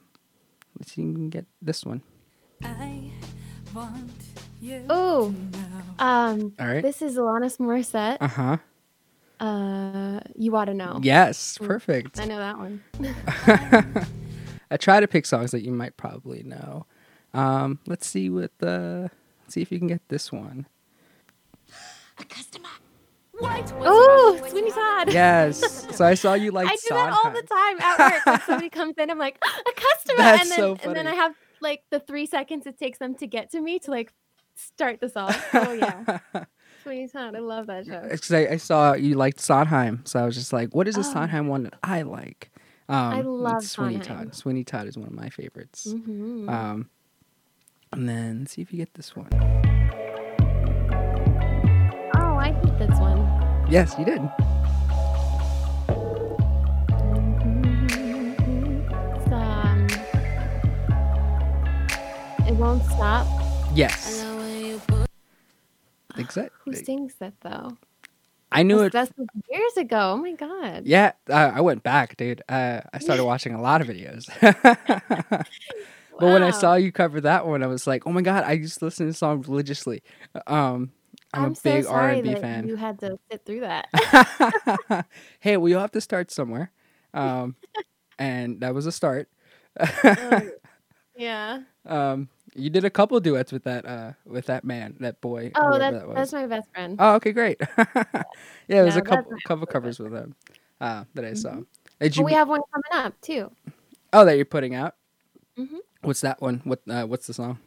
Let's 0.78 0.94
see 0.94 1.02
if 1.02 1.08
you 1.08 1.14
can 1.16 1.30
get 1.30 1.46
this 1.62 1.84
one. 1.84 2.02
I 2.64 3.10
want 3.74 4.12
you 4.62 4.84
Oh, 4.90 5.34
to 5.52 5.58
know. 5.58 5.84
um, 6.06 6.54
All 6.60 6.68
right. 6.68 6.82
this 6.84 7.02
is 7.02 7.18
Alanis 7.18 7.58
Morissette. 7.58 8.18
Uh 8.22 8.28
huh. 8.28 8.58
Uh, 9.40 10.20
you 10.36 10.56
ought 10.56 10.66
to 10.66 10.74
know. 10.74 11.00
Yes. 11.02 11.58
Perfect. 11.60 12.20
I 12.20 12.26
know 12.26 12.38
that 12.38 12.58
one. 12.58 12.84
I 14.72 14.78
try 14.78 15.00
to 15.00 15.08
pick 15.08 15.26
songs 15.26 15.52
that 15.52 15.64
you 15.64 15.72
might 15.72 15.98
probably 15.98 16.44
know. 16.44 16.86
Um. 17.34 17.80
Let's 17.88 18.06
see 18.08 18.30
what 18.30 18.52
the. 18.60 19.10
Let's 19.44 19.56
see 19.56 19.62
if 19.62 19.72
you 19.72 19.80
can 19.80 19.88
get 19.88 20.02
this 20.10 20.32
one. 20.32 20.68
Oh, 23.42 24.42
Sweeney 24.50 24.72
Todd. 24.72 25.14
Yes. 25.14 25.88
so 25.96 26.06
I 26.06 26.14
saw 26.16 26.34
you 26.34 26.52
like. 26.52 26.68
I 26.68 26.76
do 26.76 26.88
that 26.90 27.14
all 27.14 27.32
the 27.32 27.42
time 27.44 27.80
at 27.80 28.00
work. 28.00 28.26
When 28.26 28.42
somebody 28.46 28.70
comes 28.70 28.96
in, 28.98 29.10
I'm 29.10 29.18
like, 29.18 29.38
a 29.44 29.72
customer, 29.74 30.18
That's 30.18 30.42
and 30.42 30.52
then 30.52 30.58
so 30.58 30.78
and 30.90 30.96
then. 30.96 31.08
I 31.08 31.16
have 31.16 31.36
like 31.62 31.84
the 31.90 32.00
three 32.00 32.26
seconds 32.26 32.66
it 32.68 32.78
takes 32.78 32.98
them 33.00 33.16
to 33.16 33.28
get 33.28 33.52
to 33.52 33.62
me 33.62 33.80
to 33.80 33.92
like 33.92 34.12
start 34.56 35.00
the 35.00 35.08
song. 35.10 35.34
Oh 35.54 35.72
yeah, 35.74 36.20
Sweeney 36.84 37.08
Todd. 37.08 37.36
I 37.36 37.40
love 37.40 37.68
that 37.68 37.86
show. 37.86 38.02
Because 38.10 38.32
I, 38.34 38.48
I 38.48 38.58
saw 38.58 38.94
you 38.94 39.16
liked 39.16 39.40
Sondheim, 39.40 40.02
so 40.06 40.20
I 40.20 40.26
was 40.26 40.36
just 40.36 40.52
like, 40.52 40.76
"What 40.76 40.88
is 40.90 40.98
a 40.98 41.00
Oh. 41.00 41.04
Sondheim 41.04 41.48
one 41.48 41.64
that 41.64 41.76
I 41.82 42.02
like?" 42.02 42.52
Um, 42.90 43.14
it's 43.20 43.26
love 43.28 43.64
Sweeney 43.64 43.94
Sondheim. 44.04 44.26
Todd. 44.26 44.36
Sweeney 44.36 44.64
Todd 44.66 44.88
is 44.88 44.98
one 44.98 45.08
of 45.08 45.14
my 45.14 45.30
favorites. 45.30 45.88
Mhm. 45.88 46.50
Um, 46.50 46.90
and 47.94 48.10
then 48.10 48.46
see 48.48 48.62
if 48.62 48.74
you 48.74 48.78
get 48.80 48.94
this 48.96 49.16
one. 49.16 49.30
Yes, 53.70 53.94
you 54.00 54.06
did. 54.06 54.20
It's, 59.14 59.32
um, 59.32 59.88
it 62.48 62.56
won't 62.56 62.84
stop. 62.86 63.28
Yes, 63.76 64.24
when 64.24 65.06
Who 66.66 66.74
sings 66.74 67.14
that 67.20 67.34
though? 67.42 67.78
I 68.52 68.64
knew 68.64 68.80
it. 68.82 68.92
That's, 68.92 69.12
years 69.52 69.78
ago. 69.78 70.14
Oh 70.14 70.18
my 70.18 70.32
god. 70.32 70.88
Yeah, 70.88 71.12
uh, 71.30 71.52
I 71.54 71.62
went 71.62 71.84
back, 71.84 72.18
dude. 72.18 72.42
Uh, 72.50 72.82
I 72.92 72.98
started 72.98 73.24
watching 73.26 73.54
a 73.54 73.62
lot 73.62 73.82
of 73.82 73.88
videos. 73.88 74.26
But 76.20 76.34
when 76.34 76.44
I 76.44 76.52
saw 76.52 76.76
you 76.76 76.92
cover 76.92 77.22
that 77.22 77.48
one, 77.48 77.64
I 77.64 77.68
was 77.68 77.88
like, 77.88 78.06
"Oh 78.06 78.12
my 78.12 78.22
god!" 78.22 78.44
I 78.44 78.52
used 78.52 78.80
to 78.80 78.86
listen 78.86 79.06
to 79.06 79.12
the 79.14 79.18
song 79.18 79.42
religiously. 79.48 80.04
Um, 80.48 80.92
I'm, 81.34 81.46
I'm, 81.46 81.52
a 81.52 81.56
big 81.64 81.84
so 81.84 81.92
R 81.92 81.96
sorry 82.00 82.20
and 82.20 82.24
B 82.24 82.36
fan. 82.36 82.68
you 82.68 82.76
had 82.76 83.00
to 83.00 83.20
sit 83.30 83.46
through 83.46 83.62
that. 83.62 85.06
hey, 85.40 85.58
we 85.58 85.74
all 85.74 85.82
have 85.82 85.92
to 85.92 86.02
start 86.02 86.32
somewhere, 86.32 86.72
um, 87.14 87.56
and 88.18 88.62
that 88.62 88.74
was 88.74 88.86
a 88.86 88.92
start. 88.92 89.30
Oh, 89.80 90.50
yeah. 91.16 91.62
um, 91.86 92.30
you 92.56 92.70
did 92.70 92.84
a 92.84 92.90
couple 92.90 93.20
duets 93.20 93.52
with 93.52 93.64
that 93.66 93.86
uh, 93.86 94.14
with 94.26 94.48
that 94.48 94.64
man, 94.64 94.96
that 95.02 95.22
boy. 95.22 95.52
Oh, 95.56 95.78
that 95.78 96.04
that's 96.16 96.34
my 96.34 96.48
best 96.48 96.70
friend. 96.74 96.96
Oh, 96.98 97.16
okay, 97.16 97.32
great. 97.32 97.62
yeah, 97.78 98.24
it 98.68 98.84
was 98.84 98.96
No, 98.96 99.02
a 99.02 99.04
couple 99.04 99.32
couple 99.46 99.68
covers 99.68 100.00
with 100.00 100.14
him 100.14 100.36
uh, 100.82 101.04
that 101.14 101.26
I 101.26 101.34
saw. 101.34 101.52
Mhm. 101.52 101.66
Did 102.00 102.18
you? 102.18 102.24
we 102.24 102.34
have 102.34 102.50
one 102.50 102.62
coming 102.74 103.06
up 103.06 103.20
too. 103.22 103.52
oh, 104.14 104.26
that 104.26 104.36
you're 104.36 104.46
putting 104.46 104.74
out. 104.74 104.96
Mhm. 105.58 105.78
What's 106.02 106.22
that 106.22 106.42
one? 106.42 106.62
What 106.64 106.82
uh, 106.90 107.06
What's 107.06 107.28
the 107.28 107.34
song? 107.34 107.60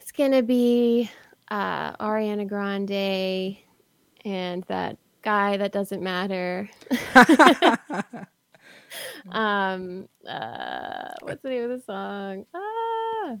It's 0.00 0.10
gonna 0.12 0.42
be 0.42 1.08
uh, 1.50 1.96
Ariana 1.96 2.46
Grande 2.48 3.56
and 4.24 4.64
that 4.68 4.96
guy 5.22 5.56
that 5.56 5.72
doesn't 5.72 6.02
matter. 6.02 6.68
um, 9.32 10.08
uh, 10.28 11.08
what's 11.20 11.42
the 11.42 11.48
name 11.50 11.70
of 11.70 11.78
the 11.78 11.82
song? 11.84 12.46
Ah. 12.54 13.36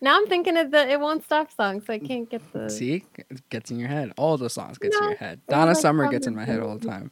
Now 0.00 0.16
I'm 0.16 0.26
thinking 0.26 0.56
of 0.58 0.70
the 0.70 0.88
"It 0.90 1.00
Won't 1.00 1.24
Stop" 1.24 1.50
song, 1.52 1.80
so 1.80 1.92
I 1.92 1.98
can't 1.98 2.28
get 2.28 2.42
the. 2.52 2.68
See, 2.68 3.02
it 3.30 3.48
gets 3.48 3.70
in 3.70 3.78
your 3.78 3.88
head. 3.88 4.12
All 4.18 4.36
the 4.36 4.50
songs 4.50 4.76
gets 4.78 4.96
in 4.98 5.04
your 5.04 5.14
head. 5.16 5.40
Donna 5.48 5.72
like 5.72 5.76
Summer 5.80 6.10
gets 6.10 6.26
in 6.26 6.34
my 6.34 6.44
head 6.44 6.60
all 6.60 6.76
the 6.76 6.86
time. 6.86 7.10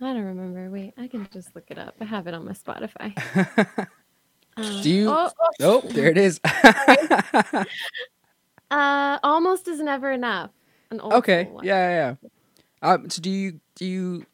I 0.00 0.12
don't 0.12 0.24
remember. 0.24 0.68
Wait, 0.70 0.92
I 0.98 1.08
can 1.08 1.26
just 1.32 1.54
look 1.54 1.64
it 1.70 1.78
up. 1.78 1.94
I 2.00 2.04
have 2.04 2.26
it 2.26 2.34
on 2.34 2.44
my 2.44 2.52
Spotify. 2.52 3.16
Uh, 4.56 4.82
Do 4.82 4.90
you- 4.90 5.08
Oh, 5.10 5.30
oh, 5.60 5.80
there 5.82 6.08
it 6.10 6.18
is. 6.18 6.38
uh, 8.74 9.18
almost 9.22 9.68
is 9.68 9.80
never 9.80 10.10
enough. 10.10 10.50
An 10.90 11.00
old 11.00 11.12
okay, 11.14 11.44
one. 11.44 11.64
yeah, 11.64 12.14
yeah. 12.22 12.28
Um, 12.82 13.08
so 13.10 13.20
do 13.22 13.30
you 13.30 13.60
do 13.76 13.84
you? 13.86 14.26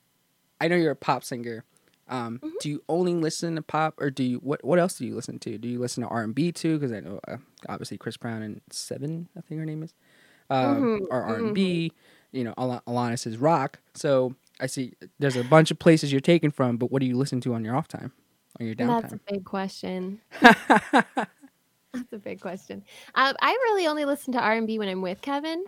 I 0.61 0.69
know 0.69 0.77
you're 0.77 0.91
a 0.93 0.97
pop 0.97 1.25
singer. 1.25 1.65
Um, 2.09 2.41
Mhm. 2.43 2.51
do 2.61 2.69
you 2.69 2.83
only 2.89 3.15
listen 3.15 3.55
to 3.57 3.63
pop, 3.63 3.95
or 4.01 4.11
do 4.11 4.25
you 4.25 4.39
what? 4.39 4.65
What 4.65 4.79
else 4.79 4.99
do 4.99 5.07
you 5.07 5.15
listen 5.15 5.39
to? 5.41 5.59
Do 5.59 5.69
you 5.69 5.79
listen 5.79 6.03
to 6.03 6.09
R 6.09 6.23
and 6.23 6.35
B 6.35 6.51
too? 6.53 6.79
Because 6.79 6.93
I 6.93 7.01
know 7.01 7.21
uh, 7.29 7.37
obviously 7.69 7.99
Chris 7.99 8.17
Brown 8.17 8.43
and 8.43 8.61
Sevyn, 8.71 9.27
I 9.37 9.41
think 9.43 9.61
her 9.61 9.65
name 9.67 9.83
is, 9.85 9.95
um, 10.51 10.83
Mhm, 11.01 11.07
or 11.11 11.23
R 11.23 11.37
and 11.37 11.55
B. 11.55 11.93
You 12.33 12.45
know, 12.45 12.55
Al- 12.59 12.83
Alanis 12.87 13.27
is 13.27 13.39
rock. 13.39 13.79
So 13.95 14.35
I 14.61 14.67
see 14.67 14.95
there's 15.21 15.37
a 15.37 15.45
bunch 15.45 15.71
of 15.71 15.79
places 15.79 16.11
you're 16.13 16.21
taken 16.21 16.51
from, 16.51 16.77
but 16.77 16.91
what 16.91 17.01
do 17.01 17.07
you 17.07 17.17
listen 17.17 17.41
to 17.43 17.55
on 17.55 17.65
your 17.65 17.77
off 17.77 17.87
time, 17.89 18.13
on 18.59 18.67
your 18.67 18.75
downtime? 18.75 19.01
That's 19.03 19.13
a 19.15 19.21
big 19.33 19.45
question. 19.45 20.21
That's 21.95 22.13
a 22.13 22.19
big 22.19 22.41
question. 22.41 22.85
Um, 23.15 23.35
I 23.41 23.51
really 23.53 23.87
only 23.87 24.05
listen 24.05 24.33
to 24.35 24.41
R 24.41 24.53
and 24.53 24.67
B 24.67 24.79
when 24.79 24.89
I'm 24.89 25.03
with 25.03 25.21
Kevin 25.23 25.65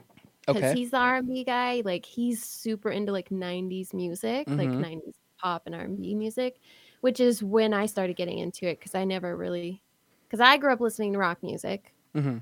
because 0.47 0.71
okay. 0.71 0.71
he's 0.71 0.91
the 0.91 0.99
R 0.99 1.17
and 1.17 1.29
B 1.29 1.45
guy. 1.45 1.83
Like 1.85 2.05
he's 2.07 2.45
super 2.45 2.91
into 2.91 3.13
like 3.13 3.31
'90s 3.31 3.93
music, 3.93 4.57
like 4.57 4.79
Mhm. 4.79 4.79
'90s 4.79 5.15
pop 5.41 5.65
and 5.67 5.75
R 5.75 5.83
and 5.83 6.01
B 6.01 6.15
music, 6.15 6.61
which 7.01 7.21
is 7.21 7.43
when 7.43 7.75
I 7.75 7.87
started 7.87 8.17
getting 8.17 8.39
into 8.39 8.67
it 8.67 8.79
because 8.79 8.95
I 8.95 9.05
never 9.05 9.37
really, 9.37 9.83
because 10.29 10.41
I 10.41 10.59
grew 10.59 10.73
up 10.73 10.81
listening 10.81 11.13
to 11.15 11.19
rock 11.19 11.43
music 11.43 11.93
hmm 12.15 12.39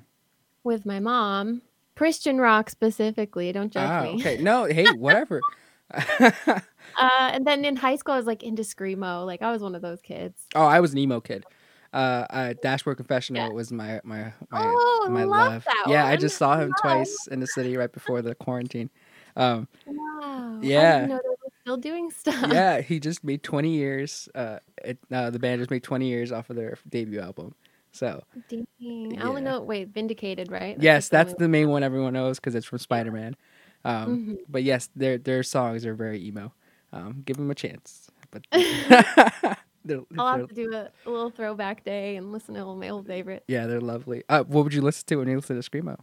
with 0.65 0.87
my 0.87 1.01
mom, 1.01 1.63
Christian 1.97 2.39
rock 2.39 2.71
specifically. 2.71 3.53
Don't 3.53 3.73
judge 3.73 3.93
Ah, 3.93 4.01
me. 4.01 4.23
okay. 4.23 4.37
No, 4.37 4.65
hey, 4.65 4.93
whatever. 4.93 5.45
Uh, 6.99 7.31
and 7.33 7.47
then 7.47 7.65
in 7.65 7.77
high 7.77 7.97
school, 7.97 8.15
I 8.15 8.17
was 8.19 8.27
like 8.27 8.43
into 8.43 8.63
screamo. 8.63 9.25
Like 9.27 9.43
I 9.43 9.53
was 9.53 9.63
one 9.63 9.75
of 9.75 9.83
those 9.83 10.01
kids. 10.03 10.49
oh, 10.55 10.67
I 10.67 10.81
was 10.81 10.93
an 10.93 10.99
emo 10.99 11.21
kid. 11.21 11.47
Uh, 11.93 12.27
uh 12.31 12.55
Dashboard 12.61 12.97
Confessional 12.97 13.53
was 13.53 13.73
my 13.73 14.01
my 14.05 14.33
my 14.51 14.65
Oh, 14.67 15.07
my 15.09 15.25
love 15.25 15.67
love. 15.67 15.67
yeah, 15.89 16.07
I 16.07 16.17
just 16.17 16.37
saw 16.37 16.57
him 16.57 16.73
twice 16.75 17.27
in 17.27 17.41
the 17.41 17.47
city 17.47 17.77
right 17.77 17.93
before 17.93 18.23
the 18.23 18.35
quarantine. 18.35 18.91
Um, 19.37 19.67
Wow. 19.87 20.59
Yeah. 20.63 20.93
didn't 21.01 21.09
know 21.09 21.21
they 21.23 21.29
were 21.29 21.53
still 21.63 21.77
doing 21.77 22.11
stuff. 22.11 22.51
yeah, 22.51 22.81
he 22.81 23.01
just 23.01 23.25
made 23.25 23.43
20 23.43 23.71
years. 23.71 24.29
Uh, 24.35 24.59
it, 24.85 24.99
uh, 25.13 25.31
the 25.31 25.39
band 25.39 25.61
just 25.61 25.71
made 25.71 25.83
20 25.83 26.07
years 26.09 26.33
off 26.33 26.51
of 26.51 26.57
their 26.57 26.79
debut 26.89 27.21
album. 27.21 27.55
So 27.93 28.23
Dang. 28.49 28.67
I 29.19 29.23
only 29.27 29.43
Yeah. 29.43 29.51
know. 29.51 29.61
Wait, 29.63 29.89
Vindicated, 29.89 30.51
right? 30.51 30.77
yes, 30.81 31.09
that's 31.09 31.35
the 31.35 31.49
main 31.49 31.69
one 31.69 31.83
everyone 31.83 32.13
knows 32.13 32.39
because 32.39 32.55
it's 32.55 32.67
from 32.67 32.79
Spider 32.79 33.11
Man. 33.13 33.37
Um, 33.85 34.21
Mhm. 34.27 34.39
But 34.49 34.63
yes, 34.63 34.89
their 34.95 35.19
their 35.19 35.43
songs 35.43 35.85
are 35.87 35.95
very 35.95 36.23
emo. 36.25 36.53
Um, 36.93 37.23
give 37.25 37.37
them 37.37 37.51
a 37.51 37.55
chance. 37.55 38.11
But 38.31 38.47
they're, 39.85 40.01
I'll 40.19 40.39
have 40.39 40.49
to 40.49 40.55
do 40.55 40.73
a, 40.75 40.91
a 41.07 41.11
little 41.11 41.31
throwback 41.31 41.85
day 41.85 42.17
and 42.17 42.33
listen 42.33 42.55
to 42.55 42.65
all 42.65 42.77
my 42.77 42.89
old 42.91 43.07
favorites. 43.07 43.45
yeah, 43.49 43.67
they're 43.67 43.81
lovely. 43.81 44.23
Uh, 44.29 44.45
what 44.45 44.65
would 44.65 44.75
you 44.75 44.83
listen 44.83 45.07
to 45.07 45.17
when 45.17 45.29
you 45.29 45.37
listen 45.37 45.61
to 45.61 45.69
screamo? 45.71 45.99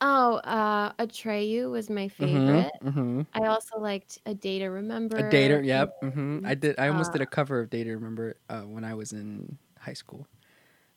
Oh, 0.00 0.36
uh, 0.44 0.92
Atreyu 0.98 1.70
was 1.70 1.88
my 1.88 2.08
favorite. 2.08 2.72
Mm-hmm. 2.82 3.22
I 3.32 3.46
also 3.46 3.78
liked 3.78 4.18
A 4.26 4.34
Day 4.34 4.58
to 4.58 4.66
Remember. 4.66 5.16
A 5.16 5.22
Dater, 5.22 5.64
yep. 5.64 5.90
hmm 6.02 6.40
I 6.44 6.54
did. 6.54 6.78
I 6.78 6.88
almost 6.88 7.12
did 7.12 7.22
uh, 7.22 7.24
a 7.24 7.26
cover 7.26 7.60
of 7.60 7.70
Dater. 7.70 7.94
Remember 7.94 8.36
uh, 8.50 8.62
when 8.62 8.84
I 8.84 8.94
was 8.94 9.12
in 9.12 9.56
high 9.78 9.94
school? 9.94 10.26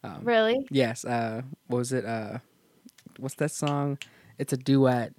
Um, 0.04 0.22
Really? 0.24 0.68
Yes. 0.70 1.06
Uh, 1.06 1.44
what 1.68 1.78
was 1.78 1.94
it? 1.94 2.06
Uh, 2.06 2.40
what's 3.18 3.36
that 3.36 3.52
song? 3.52 3.98
It's 4.38 4.52
a 4.52 4.58
duet. 4.58 5.14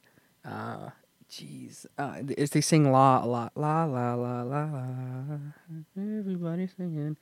Uh, 0.44 0.90
jeez, 1.30 1.86
uh, 1.98 2.22
is 2.36 2.50
they 2.50 2.60
sing 2.60 2.90
la 2.90 3.22
a 3.24 3.26
lot, 3.26 3.52
la 3.56 3.84
la 3.84 4.14
la 4.14 4.42
la 4.42 4.64
la. 4.64 5.38
Everybody 5.96 6.68
singing. 6.76 7.16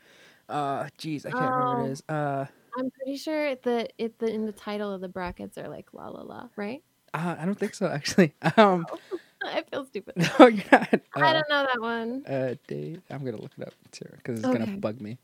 Uh, 0.49 0.85
jeez, 0.99 1.27
I 1.27 1.31
can't 1.33 1.55
remember 1.57 1.77
what 1.77 1.85
Oh. 1.85 1.87
it 1.87 1.91
is. 1.93 2.03
Uh, 2.09 2.47
I'm 2.79 2.91
pretty 2.91 3.17
sure 3.17 3.55
the 3.57 3.89
it 3.99 4.19
the 4.19 4.29
in 4.29 4.47
the 4.47 4.53
title 4.53 4.93
of 4.93 5.01
the 5.01 5.09
brackets 5.09 5.57
are 5.59 5.69
like 5.69 5.93
la 5.93 6.09
la 6.09 6.23
la, 6.23 6.49
right? 6.57 6.83
uh 7.15 7.37
I 7.39 7.45
don't 7.47 7.59
think 7.59 7.75
so 7.75 7.87
actually. 7.87 8.35
Um, 8.57 8.87
I 9.45 9.63
feel 9.71 9.85
stupid. 9.87 10.15
no, 10.39 10.47
you're 10.47 10.65
not. 10.73 11.01
I 11.15 11.21
Uh, 11.21 11.33
don't 11.35 11.49
know 11.49 11.67
that 11.67 11.81
one. 11.81 12.25
Uh, 12.27 12.55
date. 12.67 13.01
I'm 13.11 13.25
gonna 13.25 13.41
look 13.41 13.53
it 13.59 13.67
up 13.67 13.75
too 13.93 14.07
because 14.17 14.39
it's 14.41 14.49
gonna 14.49 14.77
bug 14.79 15.01
me. 15.01 15.19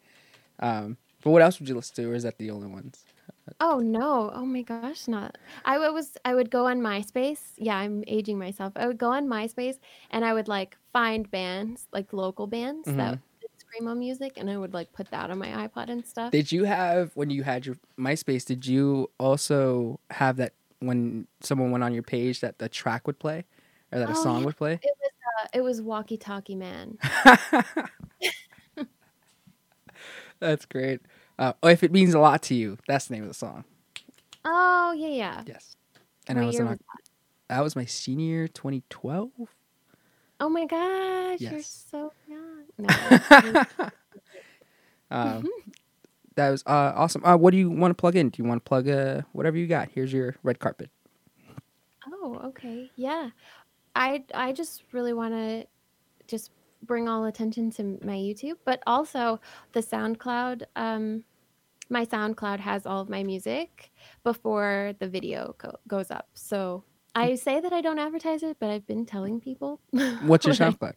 Um, 0.60 0.96
but 1.22 1.30
what 1.30 1.42
else 1.42 1.58
would 1.58 1.68
you 1.68 1.74
listen 1.74 1.94
to, 1.96 2.10
or 2.10 2.14
is 2.14 2.22
that 2.24 2.38
the 2.38 2.50
only 2.50 2.68
ones? 2.68 3.04
Oh 3.60 3.78
no! 3.78 4.30
Oh 4.34 4.44
my 4.46 4.62
gosh, 4.62 5.08
not. 5.08 5.38
I 5.64 5.78
was. 5.90 6.16
I 6.24 6.34
would 6.34 6.50
go 6.50 6.66
on 6.66 6.80
MySpace. 6.80 7.40
Yeah, 7.56 7.76
I'm 7.76 8.04
aging 8.06 8.38
myself. 8.38 8.72
I 8.76 8.86
would 8.86 8.98
go 8.98 9.10
on 9.10 9.26
MySpace 9.26 9.78
and 10.10 10.24
I 10.24 10.32
would 10.34 10.48
like 10.48 10.76
find 10.92 11.30
bands, 11.30 11.86
like 11.92 12.12
local 12.12 12.46
bands 12.46 12.86
that 12.88 13.14
Mhm. 13.14 13.20
did 13.40 13.50
screamo 13.58 13.96
music, 13.96 14.32
and 14.36 14.50
I 14.50 14.58
would 14.58 14.74
like 14.74 14.92
put 14.92 15.10
that 15.10 15.30
on 15.30 15.38
my 15.38 15.48
iPod 15.66 15.88
and 15.90 16.06
stuff. 16.06 16.30
Did 16.32 16.52
you 16.52 16.64
have 16.64 17.14
when 17.16 17.30
you 17.30 17.42
had 17.42 17.64
your 17.66 17.76
MySpace? 17.98 18.44
Did 18.44 18.66
you 18.66 19.10
also 19.18 20.00
have 20.10 20.36
that 20.36 20.54
when 20.80 21.26
someone 21.40 21.70
went 21.70 21.84
on 21.84 21.94
your 21.94 22.02
page 22.02 22.40
that 22.40 22.58
the 22.58 22.68
track 22.68 23.06
would 23.06 23.18
play, 23.18 23.44
or 23.92 23.98
that 24.00 24.10
a 24.10 24.14
Oh, 24.14 24.22
song 24.22 24.40
yeah. 24.40 24.46
would 24.46 24.56
play? 24.56 24.74
It 24.82 24.94
was. 25.00 25.10
Uh, 25.42 25.48
it 25.54 25.60
was 25.62 25.80
Walkie 25.82 26.18
Talkie 26.18 26.56
Man. 26.56 26.98
That's 30.40 30.66
great. 30.66 31.00
Uh, 31.38 31.52
oh, 31.62 31.68
if 31.68 31.82
it 31.82 31.92
means 31.92 32.14
a 32.14 32.18
lot 32.18 32.42
to 32.42 32.54
you, 32.54 32.78
that's 32.86 33.06
the 33.06 33.14
name 33.14 33.22
of 33.22 33.28
the 33.28 33.34
song. 33.34 33.64
Oh 34.44 34.92
yeah, 34.96 35.08
yeah. 35.08 35.42
Yes. 35.46 35.76
And 36.28 36.38
I 36.38 36.46
was 36.46 36.54
year 36.54 36.62
in 36.62 36.68
was 36.68 36.78
Oc- 36.78 37.02
that 37.48 37.62
was 37.62 37.76
my 37.76 37.84
senior 37.84 38.26
year, 38.26 38.48
2012. 38.48 39.30
Oh 40.40 40.48
my 40.48 40.66
gosh, 40.66 41.40
you're 41.40 41.62
so 41.62 42.12
young. 42.28 42.64
No, 42.78 42.88
um, 45.10 45.48
that 46.34 46.50
was 46.50 46.62
uh, 46.66 46.92
awesome. 46.96 47.24
Uh, 47.24 47.36
what 47.36 47.52
do 47.52 47.58
you 47.58 47.70
want 47.70 47.90
to 47.90 47.94
plug 47.94 48.16
in? 48.16 48.30
Do 48.30 48.42
you 48.42 48.48
want 48.48 48.64
to 48.64 48.68
plug 48.68 48.88
uh, 48.88 49.22
whatever 49.32 49.56
you 49.56 49.66
got? 49.66 49.90
Here's 49.94 50.12
your 50.12 50.36
red 50.42 50.58
carpet. 50.58 50.90
Oh, 52.06 52.40
okay. 52.46 52.90
Yeah. 52.96 53.30
I 53.94 54.24
I 54.34 54.52
just 54.52 54.82
really 54.92 55.12
want 55.12 55.34
to 55.34 55.66
just 56.26 56.50
bring 56.82 57.08
all 57.08 57.24
attention 57.24 57.70
to 57.72 57.98
my 58.02 58.16
YouTube, 58.16 58.56
but 58.64 58.82
also 58.86 59.40
the 59.72 59.80
SoundCloud 59.80 60.62
um 60.76 61.24
my 61.88 62.06
SoundCloud 62.06 62.58
has 62.60 62.86
all 62.86 63.02
of 63.02 63.10
my 63.10 63.22
music 63.22 63.92
before 64.24 64.94
the 64.98 65.06
video 65.08 65.54
go- 65.58 65.78
goes 65.86 66.10
up. 66.10 66.28
So 66.32 66.84
I 67.14 67.34
say 67.34 67.60
that 67.60 67.72
I 67.72 67.82
don't 67.82 67.98
advertise 67.98 68.42
it, 68.42 68.56
but 68.58 68.70
I've 68.70 68.86
been 68.86 69.04
telling 69.04 69.40
people. 69.40 69.78
What's 70.22 70.46
your 70.46 70.54
SoundCloud? 70.54 70.96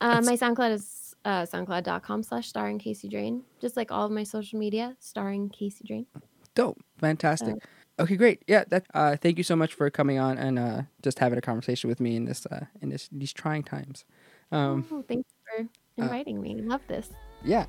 Uh, 0.00 0.22
my 0.24 0.36
SoundCloud 0.36 0.72
is 0.72 1.14
uh, 1.26 1.42
soundcloud.com 1.42 2.22
slash 2.22 2.48
starring 2.48 2.78
Casey 2.78 3.08
Drane. 3.08 3.42
Just 3.60 3.76
like 3.76 3.92
all 3.92 4.06
of 4.06 4.12
my 4.12 4.24
social 4.24 4.58
media, 4.58 4.96
starring 5.00 5.50
Casey 5.50 5.84
Drane. 5.86 6.06
Dope. 6.54 6.80
Fantastic. 6.98 7.56
Okay, 7.98 8.16
great. 8.16 8.42
Yeah, 8.48 8.64
that 8.68 8.86
uh 8.92 9.16
thank 9.16 9.38
you 9.38 9.44
so 9.44 9.54
much 9.54 9.72
for 9.72 9.88
coming 9.88 10.18
on 10.18 10.36
and 10.36 10.58
uh 10.58 10.82
just 11.02 11.20
having 11.20 11.38
a 11.38 11.42
conversation 11.42 11.88
with 11.88 12.00
me 12.00 12.16
in 12.16 12.24
this 12.24 12.44
uh 12.46 12.64
in 12.82 12.88
this 12.88 13.08
these 13.12 13.32
trying 13.32 13.62
times. 13.62 14.04
Um 14.52 14.84
oh, 14.90 15.02
thanks 15.06 15.28
for 15.44 15.66
inviting 15.96 16.40
me. 16.40 16.56
Love 16.62 16.82
this. 16.88 17.10
yeah, 17.44 17.66